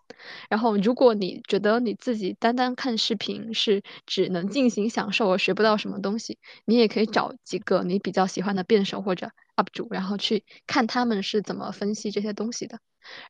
[0.49, 12.77] 然后，如果你觉得你自己单单看视频是只能进行享受而学不到什么东西，你也可以找几个你比较喜欢的辩手或者 UP 主，然后去看他们是怎么分析这些东西的。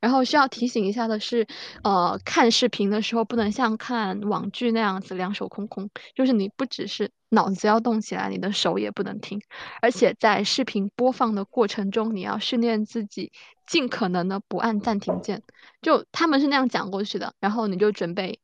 [0.02, 1.48] 然后需要提醒一下的是，
[1.84, 9.42] 呃，看视频的时候不能像看网剧那样子两手空空，就是你不只是脑子要动起来，你的手也不能停，
[9.82, 13.32] 而且在视频播放的过程中，你要训练自己
[13.66, 15.42] 尽可能的不按暂停键，
[15.82, 18.40] 就他们是那样讲过去的，然后你就准备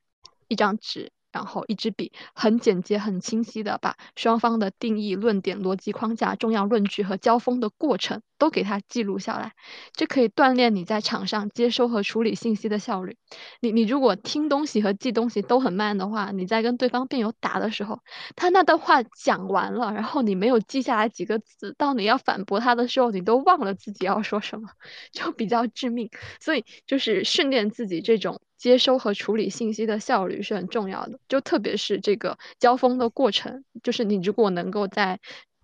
[0.48, 1.12] 一张纸。
[1.30, 9.54] 然后一支笔，很简洁、很清晰的把双方的定义、论点、逻辑框架、重要论据和交锋的过程都给它记录下来。
[9.94, 13.16] 这可以锻炼你在场上接收和处理信息的效率。
[13.62, 18.00] 你你如果听东西和记东西都很慢的话，你在跟对方辩友打的时候，
[18.36, 24.70] 他那段话讲完了，然后你没有记下来几个字，到你要反驳他的时候，你都忘了自己要说什么，
[25.12, 26.10] 就比较致命。
[26.40, 28.42] 所以就是训练自己这种。
[28.58, 35.20] 接收和处理信息的效率是很重要的，就特别是这个交锋的过程，就是你如果能够在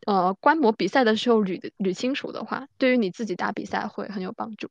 [0.05, 4.69] 呃观摩比赛的时候捋捋清楚的话，对于你自己打比赛会很有帮助。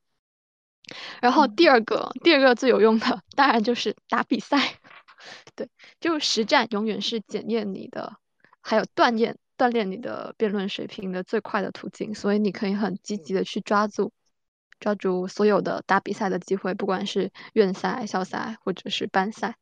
[1.20, 4.74] 然后第二个，第二个最有用的当然就是打比赛，
[5.54, 5.68] 对，
[6.00, 8.16] 就实战永远是检验你的，
[8.60, 14.12] 还有锻炼锻炼你的辩论水平的最快的途径，所以你可以很积极的去抓住。
[14.80, 19.54] 抓住所有的打比赛的机会，不管是院赛、校赛或者是班赛。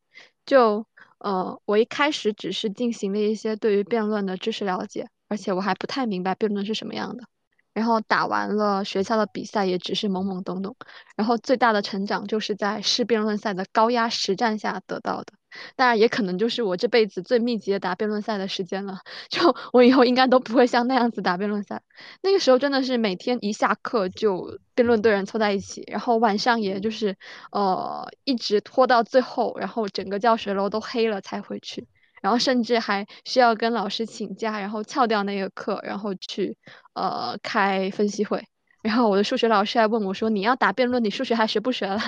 [0.47, 0.87] 就
[1.19, 7.25] 呃，我一开始只是进行了一些对于辩论的知识了解，而且我还不太明白辩论是什么样的。
[7.73, 10.77] 然后打完了学校的比赛，也只是懵懵懂懂。
[11.17, 15.33] 然后最大的成长就是在试辩论赛的高压实战下得到的。
[15.77, 18.99] 当然，也可能就是我这辈子最密集的打辩论赛的时间了。
[19.31, 21.81] 就我以后应该都不会像那样子打辩论赛。
[22.23, 27.17] 那个时候真的是每天一下课就辩论队人凑在一起，然后晚上也就是
[27.53, 31.87] 呃一直拖到最后，然后整个教学楼都黑了才回去。
[32.21, 36.57] 然后甚至还需要跟老师请假，然后翘掉那个课，然后去
[36.95, 38.45] 呃开分析会。
[38.83, 42.01] 然后我的数学老师还问我说：“你要打辩论，你数学还学不学了？”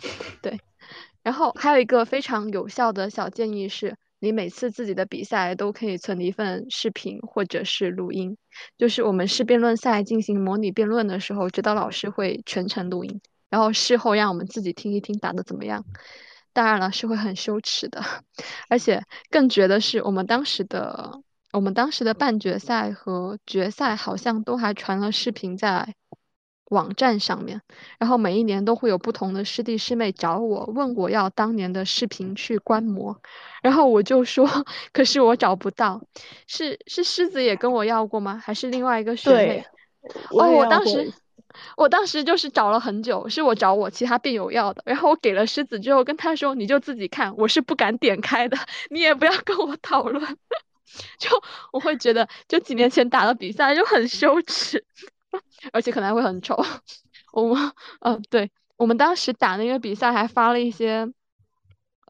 [0.40, 0.58] 对。
[1.22, 8.34] 然后还有一个非常有效的小建议是，你每次自己的比赛都可以存一份视频或者是录音。
[8.78, 13.20] 就是我们试辩论赛进行模拟辩论的时候，指导老师会全程录音，
[13.50, 15.84] 然后事后让我们自己听一听打的怎么样。
[16.52, 18.02] 当然了，是会很羞耻的，
[18.68, 21.20] 而且更绝的是，我们当时的
[21.52, 25.94] 我们当时的半决赛和决赛好像都还传了视频在
[26.70, 27.60] 网站上面，
[27.98, 33.20] 然后每一年都会有不同的师弟师妹找我，问我要当年的视频去观摩，
[33.62, 34.46] 然后我就说，
[34.92, 36.00] 可是我找不到，
[36.46, 38.40] 是是狮子也跟我要过吗？
[38.42, 39.64] 还是另外一个学妹？
[40.30, 41.12] 哦，我当时。
[41.76, 48.56] 我当时就是找了很久，是我找我其他病友要的，然后我给了狮子之后，跟他说你就自己看，我是不敢点开的，
[48.90, 50.22] 你也不要跟我讨论，
[51.18, 51.30] 就
[51.72, 54.84] 我会觉得就几年前打的比赛就很羞耻，
[55.72, 56.62] 而且可能还会很丑。
[57.32, 61.08] 我们，嗯，对，我们当时打那个比赛还发了一些，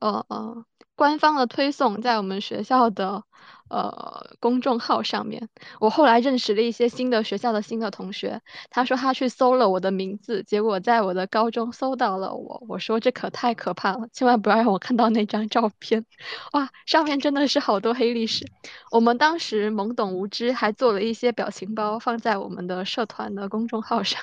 [0.00, 3.24] 呃呃，官方的推送在我们学校的。
[3.70, 5.48] 呃，公众号上面，
[5.78, 8.42] 我后来认识了一些新的学校的新的同学。
[8.68, 12.64] 他说他去搜了我的名字，结果在我的高中搜到了我。
[12.68, 16.04] 我说这可太可怕了，千万不要让我看到那张照片。
[16.52, 18.44] 哇，上面真的是好多黑历史。
[18.90, 24.20] 我们当时懵懂无知，还做了一些表情包放在我们的社团的公众号上。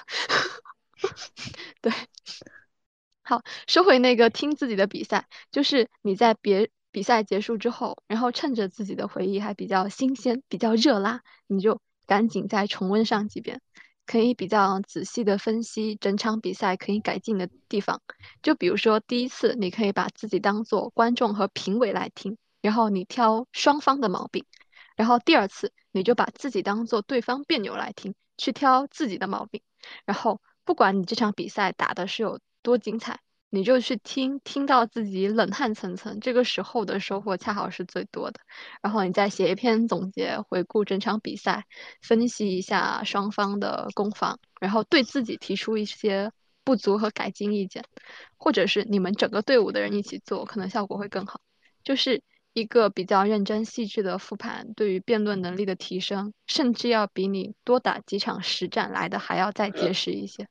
[1.81, 1.93] 对，
[3.23, 6.69] 好，说回那个听自己的比赛，就是你在别。
[6.97, 13.61] 比赛结束之后，然后趁着自己的回忆还比较新鲜、比较热辣，你就赶紧再重温上几遍，
[14.07, 18.01] 可以比较仔细的分析整场比赛可以改进的地方。
[18.41, 24.43] 就比如说第一次，你可以把自己当做观众和评委来听，然后你挑双方的毛病；
[24.95, 29.61] 然后第二次，你就把自己当做对方辩友来听，去挑自己的毛病。
[30.03, 33.19] 然后不管你这场比赛打的是有多精彩。
[33.49, 38.41] 你就去听，听到自己冷汗涔涔，这个时候的收获恰好是最多的。
[38.81, 41.65] 然后你再写一篇总结，回顾整场比赛，
[42.01, 46.31] 分析一下双方的攻防，然后对自己提出一些
[46.65, 47.85] 不足和改进意见，
[48.35, 51.39] 或者是你们整个队伍的人一起做，可能效果会更好。
[51.85, 52.21] 就是
[52.51, 60.49] 一个比较认真细致的复盘，对于辩论能力的提升，甚至要比你多打几场实战来的还要再结实一些。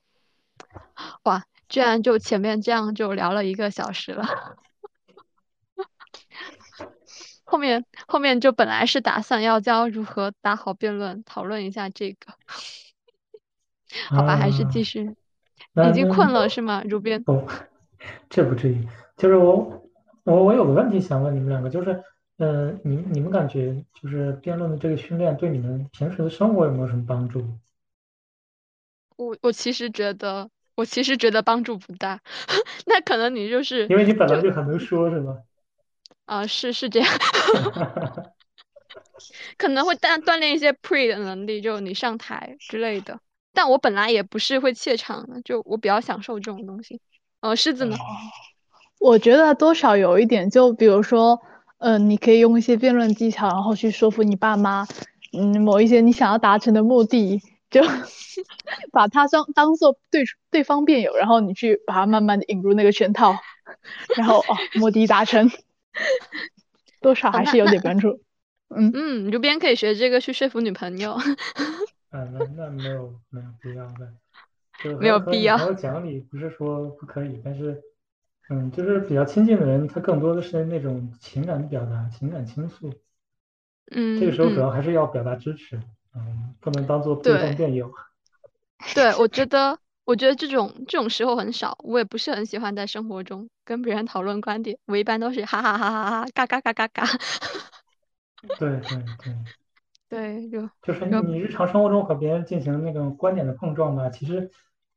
[1.25, 1.45] 哇！
[1.69, 4.25] 居然就前面这样就聊了一个小时了，
[7.45, 12.35] 后面后面就本来是打算要教如何打好辩论，讨论一下这个，
[14.09, 15.17] 好吧，还是继啊，续。
[15.91, 17.23] 已经困了是吗，如边？
[17.23, 17.47] 不，
[18.31, 18.89] 这不至于。
[19.19, 19.89] 就是我
[20.25, 22.03] 我我有个问题想问你们两个，就是
[22.39, 27.47] 呃，你你们感觉就是辩论的这个训练对你们平时的生活有没有什么帮助？
[29.17, 32.21] 我我其实觉得，我其实觉得帮助不大。
[32.87, 35.39] 那可能你就是因为你本来就就很能说，是吗？
[36.27, 37.09] 啊、是是这样，
[39.57, 43.19] 可能会锻锻炼一些 pre 的能力，就你上台之类的。
[43.53, 47.01] 但我本来也不是会怯场的，就我比较享受这种东西。
[47.41, 47.97] 呃，狮子呢？
[48.99, 51.41] 我觉得多少有一点，就比如说，
[51.79, 54.87] 嗯、你可以用一些辩论技巧，然后去说服你爸妈，
[55.33, 57.83] 嗯，某一些你想要达成的目的，就
[58.93, 63.37] 把它当当做对对方辩友，然后你去把它慢慢的引入那个圈套，
[64.17, 65.51] 然后哦，目的达成，
[67.01, 68.23] 多少还是有点那帮助。
[68.69, 71.17] 嗯，嗯，如边可以学这个去说服女朋友，
[72.11, 74.13] 嗯， 那那没有没有必要的，
[74.83, 75.57] 就没有必要。
[75.57, 77.81] 和和女朋友讲理，不是说不可以，但是
[78.49, 82.93] 嗯，就是比较亲近的人，他更多的是那种情感表达、情感倾诉，
[83.91, 85.83] 嗯这个时候主要还是要表达支持，嗯，
[86.61, 87.57] 不能当做对方对。
[87.57, 87.91] 辩友。
[88.95, 97.05] 对，我觉得，我觉得这种这种时候很少，我也不是很喜欢在生活中跟别人讨论观点，我一般都是哈哈哈哈哈，嘎嘎嘎嘎嘎，
[98.59, 99.03] 对对
[100.09, 104.51] 对，对， 就就是你日常生活中和别人进行那种观点的碰撞吧，其实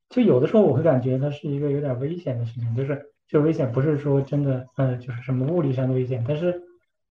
[0.10, 6.62] 就有的时候我会感觉它是一个有点危险的事情，就是这危险不是说真的，呃，就是什么物理上的危险，但是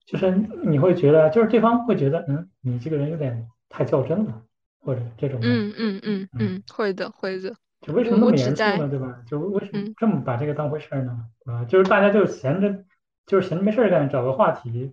[0.07, 0.31] 就是
[0.65, 4.43] 你会觉得，就是对方会觉得，嗯，你这个人有点太较真了，
[4.79, 9.23] 或者这种，嗯嗯嗯嗯，嗯，会的会的，就为什么那么严肃呢，对吧？
[9.27, 11.25] 就为什么嗯这么把这个当回事儿呢？
[11.47, 12.85] 啊，就是大家就闲着，
[13.27, 14.93] 就是闲着没事儿干，找个话题，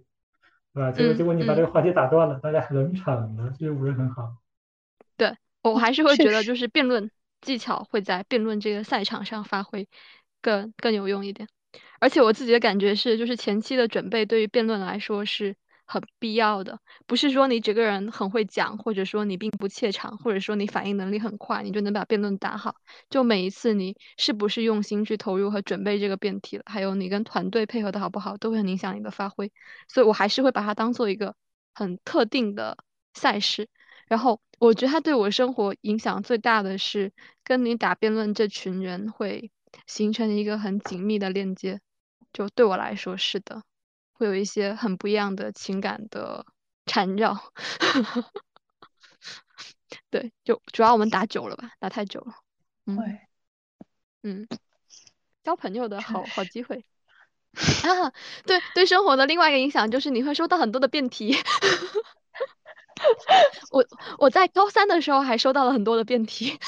[0.74, 0.92] 对吧？
[0.92, 4.34] 结果结果你把这个话题打断了，大家还冷场了，这就不是很好。
[5.18, 6.16] 对，我还是会。
[6.16, 7.12] 觉得就是辩论
[7.42, 9.88] 技巧会在辩论这个赛场上发挥
[10.42, 11.50] 更更有用一点。
[12.00, 15.56] 而且我自己的感觉是，就是前期的准备对于辩论来说是
[15.92, 22.76] 很必要的，不是说你这个人很会讲，或者说你并不怯场，或者说你反应能力很快，你就能把辩论打好。
[23.10, 29.52] 就每一次你是不是用心去投入和准备这个辩题了，还有你跟团队配合的好不好，都会很影响你的发挥。
[29.88, 31.36] 所以我还是会把它当做一个
[31.74, 32.78] 很特定的
[33.16, 33.68] 赛事。
[34.08, 37.12] 然后我觉得它对我生活影响最大的是，
[37.44, 39.50] 跟你打辩论这群人会
[39.88, 41.82] 形成一个很紧密的链接。
[42.32, 43.64] 就对我来说是的，
[44.20, 46.46] 会有一些很不一样的情感的
[46.86, 47.52] 缠绕。
[50.12, 52.34] 对，就主要我们打久了吧，打太久了。
[52.86, 53.20] 嗯会，
[54.24, 54.48] 嗯，
[55.44, 56.44] 交朋友的好好。
[56.44, 56.84] 机会
[57.84, 58.12] 啊。
[58.46, 61.36] 对对，生活的另外一个影响就是你会收到很多的辩题。
[63.72, 63.86] 我
[64.18, 66.60] 我在高三的时候还收到了很多的辩题，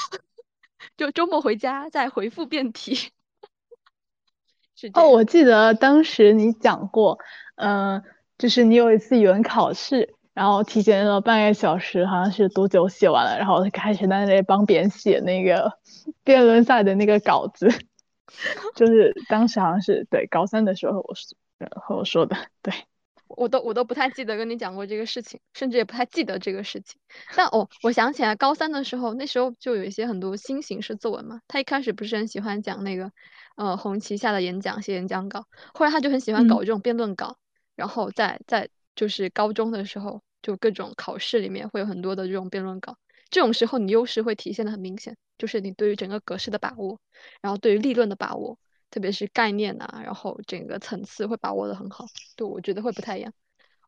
[0.96, 2.94] 就周末回家再回复辩题，
[4.74, 7.18] 是哦，我记得当时你讲过，
[7.56, 8.02] 嗯、
[8.38, 15.72] 就是你有一次语文考试，然后提前了半个小时，好像是多久写完了，然后开始在那里帮别人写那个
[16.24, 17.68] 辩论赛的那个稿子，
[18.74, 22.72] 就是当时好像是对高三的时候我是呃和我说的，对，
[23.28, 26.98] 我都我都不太记得跟你讲过这个事情，甚至也不太记得这个事情。
[27.36, 31.40] 但哦，我想起来，高三的时候，那时候就有一些很多新形式作文嘛。
[31.48, 33.12] 他一开始不是很喜欢讲那个，
[33.56, 35.44] 呃，红旗下的演讲，写演讲稿。
[35.74, 37.36] 后来他就很喜欢搞嗯，这种辩论稿，
[37.82, 42.96] 然后在在就是高中的时候，就各种考试里面会有很多的这种辩论稿。
[43.28, 47.00] 这种时候，你优势会体现的很明显，就是你对于整个格式的把握，
[47.40, 48.56] 然后对于立论的把握。
[48.88, 52.04] 特别是概念啊，然后整个层次会把握的很好，
[52.36, 53.32] 对，我觉得会不太一样。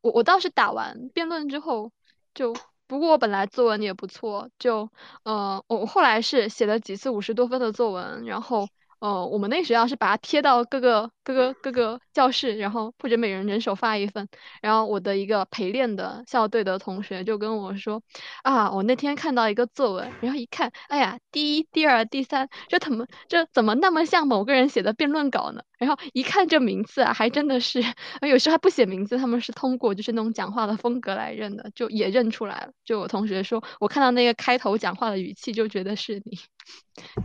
[0.01, 1.93] 我我倒是打完辩论之后，
[2.33, 2.53] 就
[2.89, 4.91] 不过我本来作文也不错，就
[5.23, 8.67] 呃我后来是写了几次五十多分的作文，然后
[9.05, 14.27] 呃我们那学校是把它贴到各个各个各个教室，然后或者每人人手发一份，
[14.63, 18.03] 然后我的一个陪练的校队的同学就跟我说
[18.43, 25.61] 啊，我那天看到一个作文，然后一看，哎呀，第一、第二、第三，这怎么这怎么那么像某个人写的辩论稿呢？
[25.79, 27.83] 然后一看这名字啊，还真的是，
[28.23, 32.73] 有时候还不写名字，他们是通过就是那种讲话的风格来认的，就也认出来了。
[32.87, 36.39] 就我同学说，我看到那个开头讲话的语气，就觉得是你，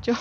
[0.02, 0.14] 就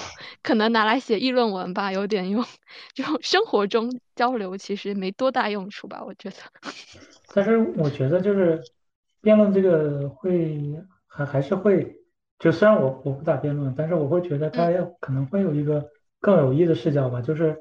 [0.43, 2.45] 可能拿来写议论文吧，有点用。
[2.95, 6.37] 就生活中交流其实没多大用处吧，我觉得。
[7.35, 8.63] 但是我觉得就是
[9.21, 10.59] 辩论这个会
[11.07, 11.97] 还还是会，
[12.39, 15.91] 就虽然我我不打辩论，但是我会觉得它嗯要可能会有一个
[16.21, 17.57] 更有益的视角吧，就是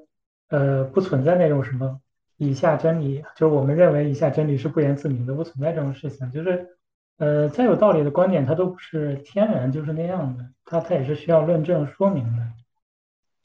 [0.50, 2.00] 呃不存在那种什么
[2.38, 6.77] 以下真理，就是我们认为以下真理是不言自明的，不存在这种事情，就是
[7.18, 12.44] 呃，再有道理的观点，它都不是天然就是那样的，它它也是需要论证说明的。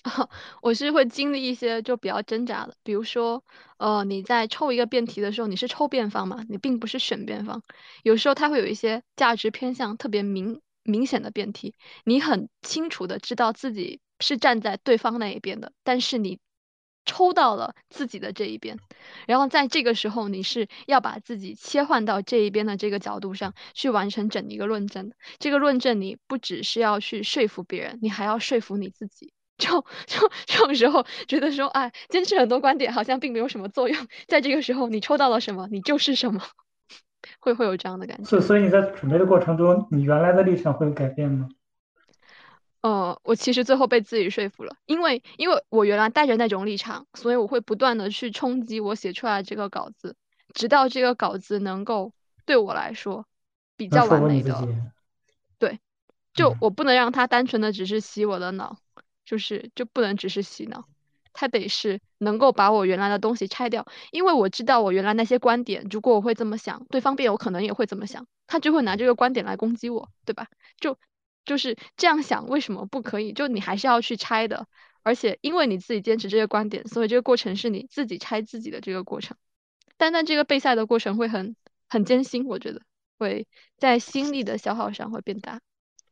[0.03, 0.29] 啊
[0.63, 3.45] 我是会经历一些就比较挣扎的，比如说，
[3.79, 7.63] 呃，你在抽一个辩题的时候，你是抽辩方嘛，你并不是选辩方。
[8.03, 11.75] 有时候它会有一些价值偏向特别明明显的辩题，
[12.05, 16.41] 你很清楚的知道自己是站在对方那一边的，但是你
[17.05, 18.79] 抽到了自己的这一边，
[19.27, 25.13] 然后在这个时候，你是要把自己切换到这一边的这个角度上去完成整一个论证。
[25.39, 29.33] 这个论证你不只是要去说服别人，你还要说服你自己。
[29.59, 34.07] 就就这种时候，觉得说，哎，坚持很多观点好像并没有什么作用。
[34.27, 36.41] 在这个时候，你抽到了什么，你就是什么，
[37.39, 38.25] 会会有这样的感觉。
[38.25, 41.49] 所所以你在准备的过程中，你原来的立场会有改变吗？
[42.83, 50.15] 呃，我其实最后被自己说服了，因为因为我原来带着那种立场，所以我会不断的去冲击我写出来这个稿子，
[50.53, 52.13] 直到这个稿子能够
[52.45, 53.27] 对我来说
[53.77, 54.69] 比较完美的。
[55.59, 55.81] 对，
[56.35, 58.77] 就我不能让它单纯的只是洗我的脑。
[59.25, 60.85] 就是就不能只是洗脑，
[61.33, 70.49] 他得是能够把我原来的东西拆掉，因为我知道我原来那些观点，如果我会这么想，对方辩友可能也会这么想，他就会拿这个观点来攻击我，对吧？
[70.81, 70.99] 就
[71.45, 73.33] 就是这样想，为什么不可以？
[73.33, 74.67] 就你还是要去拆的，
[75.03, 79.37] 而且因为你自己坚持这个观点，所以这个过程是你自己拆自己的这个过程。
[79.97, 81.55] 但但这个备赛的过程会很
[81.89, 82.83] 很艰辛，我觉得
[83.19, 83.47] 会
[83.79, 85.61] 在心力的消耗上会变大。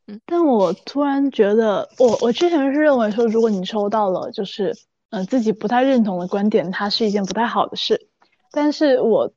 [0.07, 4.77] 嗯但我突然觉得，我我之前是认为说，如果你抽到了就是
[5.11, 8.09] 嗯自己不太认同的观点，它是一件不太好的事。
[8.51, 9.33] 但是我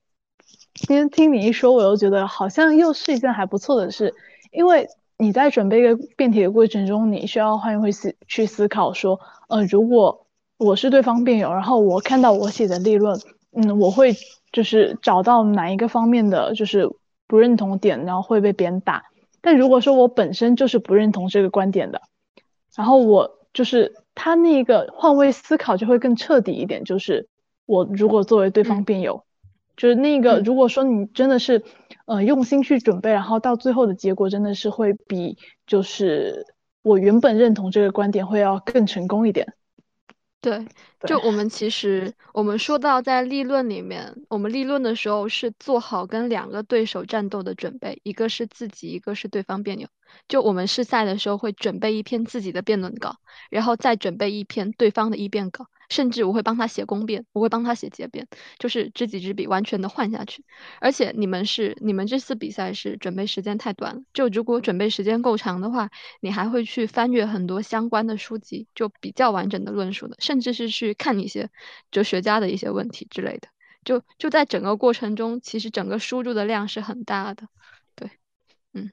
[0.74, 4.14] 今天听你一说，我又觉得好像又是一件还不错的事，
[4.52, 4.88] 因为
[5.18, 10.26] 你在准备一个辩题的过程中，你需要换位思去思考说，呃，如果
[10.58, 13.20] 我是对方辩友，然后我看到我写的立论，
[13.52, 14.16] 嗯，我会
[14.52, 16.90] 就是找到哪一个方面的就是
[17.28, 19.04] 不认同点，然后会被别人打。
[19.42, 22.02] 但如果说我本身就是不认同这个观点的，
[22.76, 26.84] 然后我就是他那个换位思考就会更彻底一点。
[26.84, 27.28] 就是
[27.66, 29.24] 我如果作为对方辩友，
[29.76, 31.64] 就是那个如果说你真的是
[32.06, 36.46] 呃用心去准备，然后到最后的结果真的是会比就是
[36.82, 39.54] 我原本认同这个观点会要更成功一点。
[40.42, 40.68] 对，
[41.08, 49.88] 就我们其实我们说到在立论里面，我们立论的时候是做好跟两个对手战斗的准备，一个是自己，一个是对方辩友。
[50.28, 53.16] 就我们试赛的时候会准备一篇自己的辩论稿，
[53.50, 55.68] 然后再准备一篇对方的一辩稿。
[55.94, 60.44] 甚至我会帮他写公辩，我会帮他写结辩，就是知己知彼，完全的换下去。
[60.82, 71.52] 而且你们是你们这次比赛是准备时间太短了，就如果准备时间够长的话，你还会去翻阅很多相关的书籍，就比较完整的论述的，甚至是去看一些
[71.92, 73.48] 哲学家的一些问题之类的。
[73.86, 77.48] 就就在整个过程中，其实整个输入的量是很大的。
[77.96, 78.10] 对，
[78.74, 78.90] 嗯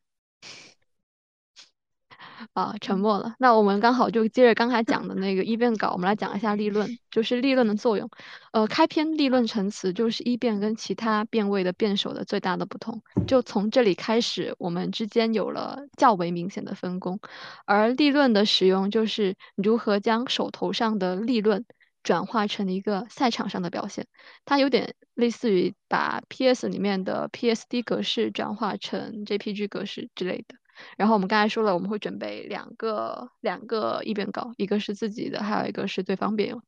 [2.53, 3.35] 啊，沉默了。
[3.39, 8.09] 那我们刚好就接着刚才讲的那个 一辩稿，我们来讲一下立论，就是立论的作用。
[8.53, 13.03] 呃，开篇立论陈词就是一辩跟其他辩位的辩手的最大的不同。
[13.27, 17.21] 就从这里开始，我们之间有了较为明显的分工。
[17.67, 21.65] 而立论的使用就是如何将手头上的立论
[22.03, 24.07] 转化成一个赛场上的表现。
[24.45, 30.60] 它有点类似于把 PS 里面的 PSD 格式转化成 JPG 格式之类的。
[30.97, 36.63] 然后我们刚才说了，我们会准备两个两个议辩稿，一个是自己的，还有一个是对方辩友。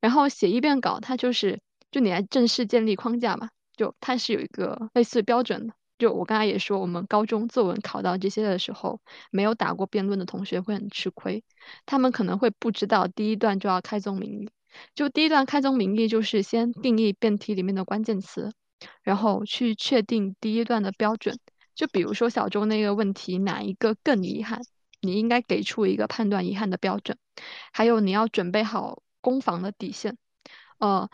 [0.00, 1.60] 然后写议辩稿，它就是
[1.90, 5.74] 就你来正式建立框架嘛，就它是有一个类似标准的。
[5.98, 11.44] 就我刚才也说，我们高中作文考到这些的时候，没有打过辩论的同学会很吃亏，
[11.84, 14.48] 他们可能会不知道第一段就要开宗明义。
[14.94, 18.50] 就第一段开宗明义就是先定义辩题里面的关键词，
[19.02, 21.38] 然后去确定第一段的标准。
[21.80, 24.60] 就比如说小周那个问题，哪一个更遗憾？
[25.00, 27.16] 你应该给出一个判断遗憾的标准。
[27.72, 30.18] 还有你要准备好攻防的底线。
[30.76, 31.08] 呃，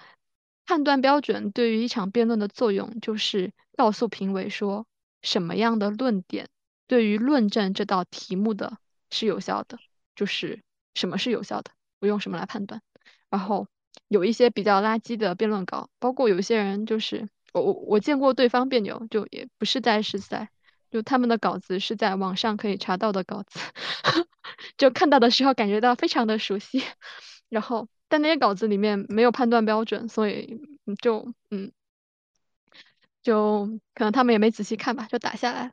[0.65, 4.89] 判断标准对于一场辩论的作用，就是告诉评委说
[5.23, 6.49] 什么样的论点
[6.89, 8.77] 对于论证这道题目的
[9.13, 9.79] 是有效的，
[10.17, 10.65] 就是
[10.95, 11.71] 什么是有效的，
[12.01, 12.83] 我用什么来判断。
[13.31, 13.69] 然后
[14.09, 20.51] 有一些比较垃圾的辩论稿，包括有些人就是我我我见过对方辩友，就也不是在试赛。
[20.91, 23.59] 就他们的稿子是在网上可以查到的稿子，
[24.79, 26.83] 就看到的时候感觉到非常的熟悉，
[27.49, 30.61] 然后但那些稿子里面没有判断标准，所以
[31.03, 31.73] 就嗯，
[33.23, 35.73] 就可能他们也没仔细看吧，就打下来。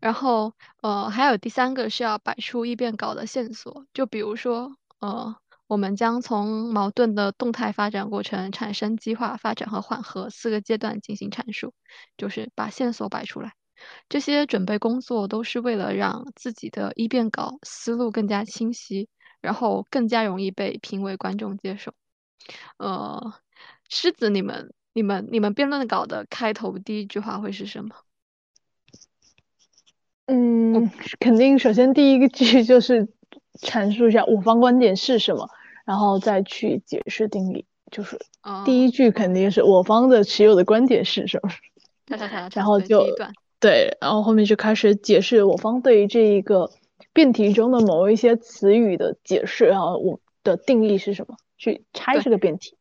[0.00, 5.36] 然后呃，还有第三个是要摆出异变稿的线索，就比如说呃，
[5.66, 11.74] 我们将从矛盾的动态发展过程、产生、激化、发展和缓和四个阶段进行阐述，
[12.16, 13.54] 就是把线索摆出来。
[14.08, 19.08] 这些准备工作都是为了让自己的一辩稿思路更加清晰，
[19.40, 21.92] 然后更加容易被评委观众接受。
[22.78, 23.34] 呃，
[23.88, 27.94] 狮子，你们、你们、你们辩论稿的开头第一句话会是什么？
[30.26, 30.90] 嗯，
[31.20, 33.08] 肯定首先第一个句 就是
[33.60, 35.48] 阐述一下我方观点是什么，
[35.86, 37.64] 然后再去解释定理。
[37.90, 38.18] 就是
[38.66, 41.50] 第一句肯定是我方的持有的观点是什么，
[42.52, 43.02] 然后就
[43.60, 46.70] 对，然后后面就开始解释我方对于这一个
[47.12, 52.76] 辩题中的某一些词语的解释，然后我的定义是什么，去拆这个辩题。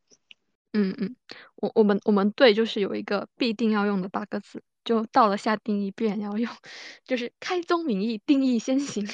[0.74, 1.16] 嗯嗯，
[1.56, 4.64] 我我们我们队就是有一个必定要用的八个字。
[4.86, 6.49] 就到了下定义必然要用，
[7.04, 9.06] 就是开宗明义，定义先行。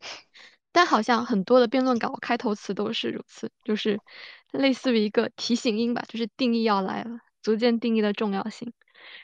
[0.70, 3.98] 但好像很多的辩论稿开头词都是如此，就是
[4.52, 8.72] 类似于一个提醒音吧，就是定义要来了，逐渐定义的重要性。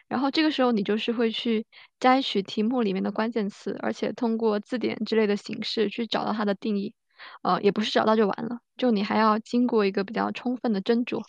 [0.08, 1.66] 然后这个时候你就是会去
[2.00, 6.94] 摘取题目里面的关键词，而且通过字典之类的形式去找到它的定义。
[7.42, 11.22] 呃，也不是找到就完了，就你还要经过一个比较充分的斟酌，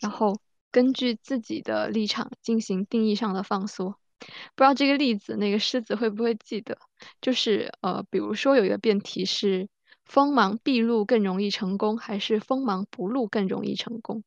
[0.00, 0.40] 然后。
[0.72, 6.78] 根据自己的立场进行定义上的放缩，不知道这个例子那个狮子会不会记得？
[7.20, 9.68] 就是呃，比如说有一个辩题是
[10.04, 14.22] 锋芒毕露更容易成功，还是锋芒不露更容易成功？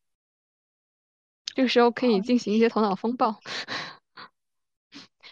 [1.54, 3.40] 这个时候可以进行一些头脑风暴。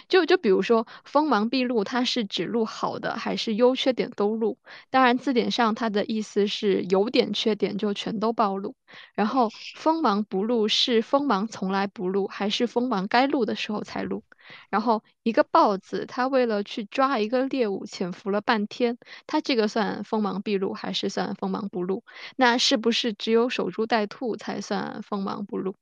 [0.08, 4.58] 就就比如说，锋芒毕露，它是指露好的，还是优缺点都露？
[4.90, 8.76] 当然，字典上它的意思是有点缺点就全都暴露。
[9.16, 14.24] 然后，锋芒不露是锋芒从来不露，还是锋芒该露的时候才露？
[14.70, 18.98] 然后一个豹子，它为了去抓一个猎物，潜伏了半天，
[19.28, 22.04] 它这个算锋芒毕露还是算锋芒不露？
[22.36, 25.76] 那是不是只有守株待兔才算锋芒不露？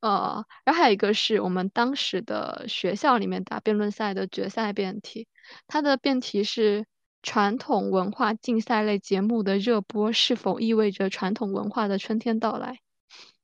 [0.00, 5.28] 呃，然后还有一个是我们当时的学校里面打辩论赛的决赛辩题，
[5.66, 6.86] 它的辩题是
[7.22, 12.78] 传统文化竞赛类节目的热播是否意味着传统文化的春天到来？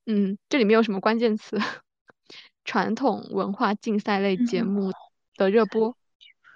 [0.07, 1.59] 嗯，这里面有什么关键词？
[2.65, 4.93] 传统文化竞赛类节目
[5.37, 5.97] 的热播，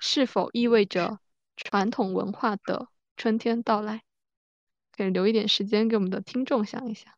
[0.00, 1.18] 是否意味着
[1.56, 4.02] 传统文化的春天到来？
[4.96, 7.12] 可以留一点时间给我们的听众想一想。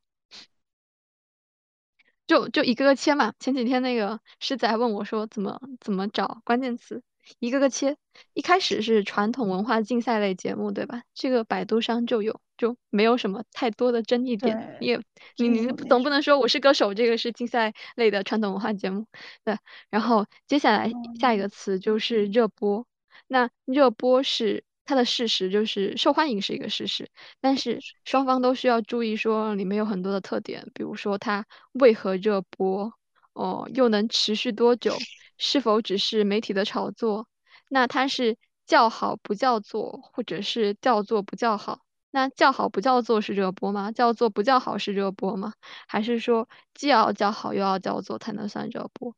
[2.26, 3.34] 就就一个个切嘛。
[3.38, 7.02] 前几天那个狮子还问我说，怎么怎么找关键词。
[7.38, 7.96] 一个个切，
[8.34, 11.02] 一开始是传统文化竞赛类节目，对吧？
[11.14, 14.76] 这个百度上就有，就没有什么太多的争议点。
[14.82, 15.00] 也，
[15.38, 19.06] 你你总不能说我是歌手，这个是竞赛类的传统文化节目，
[19.44, 19.56] 对。
[19.88, 22.86] 然后接下来下一个词就是热播，
[23.28, 27.08] 那热播是它的事实，就是受欢迎是一个事实，
[27.40, 32.92] 但是双方都需要注意说里面有很多的特点，比如说它为何热播，
[33.32, 34.94] 哦，又能持续多久？
[35.40, 37.28] 是否只是媒体的炒作？
[37.68, 38.36] 那它是
[38.66, 41.80] 叫好不叫座，或者是叫座不叫好？
[42.10, 43.92] 那叫好不叫座是热播吗？
[43.92, 45.52] 叫做不叫好是热播吗？
[45.86, 49.14] 还是说既要叫好又要叫座才能算热播？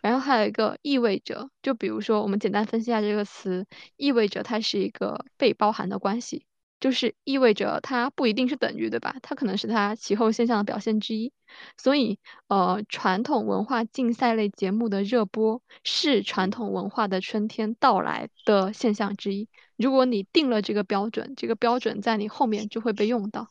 [0.00, 3.66] 然后还有一个意味着，就比如说我们简单分析一下这个词，
[3.96, 6.44] 意味着它是一个被包含的关系。
[6.80, 9.16] 就是意味着它不一定是等于，对吧？
[9.20, 11.32] 它可能是它其后现象的表现之一。
[11.76, 19.48] 所以，呃，传统文化竞赛类节目的热播是传统文化的春天到来的现象之一。
[19.78, 23.48] 如果你定了这个标准，这个标准在你后面就会被用到。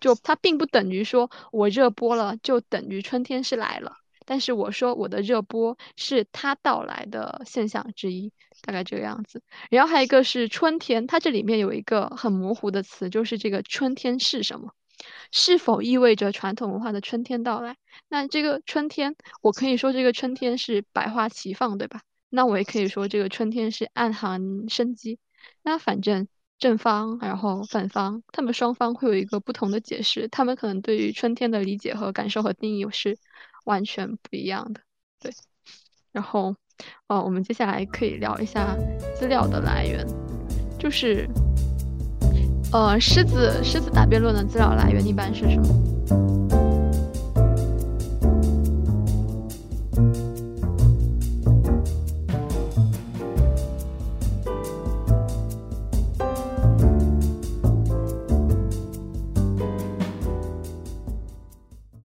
[0.00, 3.96] 就它并不等于说我热播了就等于春天是来了。
[4.24, 9.42] 但是我说我的热播是它到来的现象之一，大概这个样子。
[9.70, 14.72] 然后还有一个是春天，它这里面有一个很模糊的词，就是这个春天是什么？
[15.32, 17.76] 是否意味着传统文化的春天到来？
[18.08, 22.02] 那这个春天，我可以说这个春天是百花齐放，对吧？
[22.28, 25.18] 那我也可以说这个春天是暗含生机。
[25.62, 26.26] 那反正
[26.58, 33.18] 正方然后反方，他们双方会有一个不同的解释，他们可能对于春天的理解和感受和定义是。
[33.64, 34.80] 完全不一样的，
[35.20, 35.32] 对。
[36.10, 36.56] 然后，
[37.06, 38.76] 哦，我们接下来可以聊一下
[39.14, 40.04] 资料的来源，
[40.80, 41.28] 就是，
[42.72, 46.61] 呃，狮子狮子打辩论的资料来源一般是什么？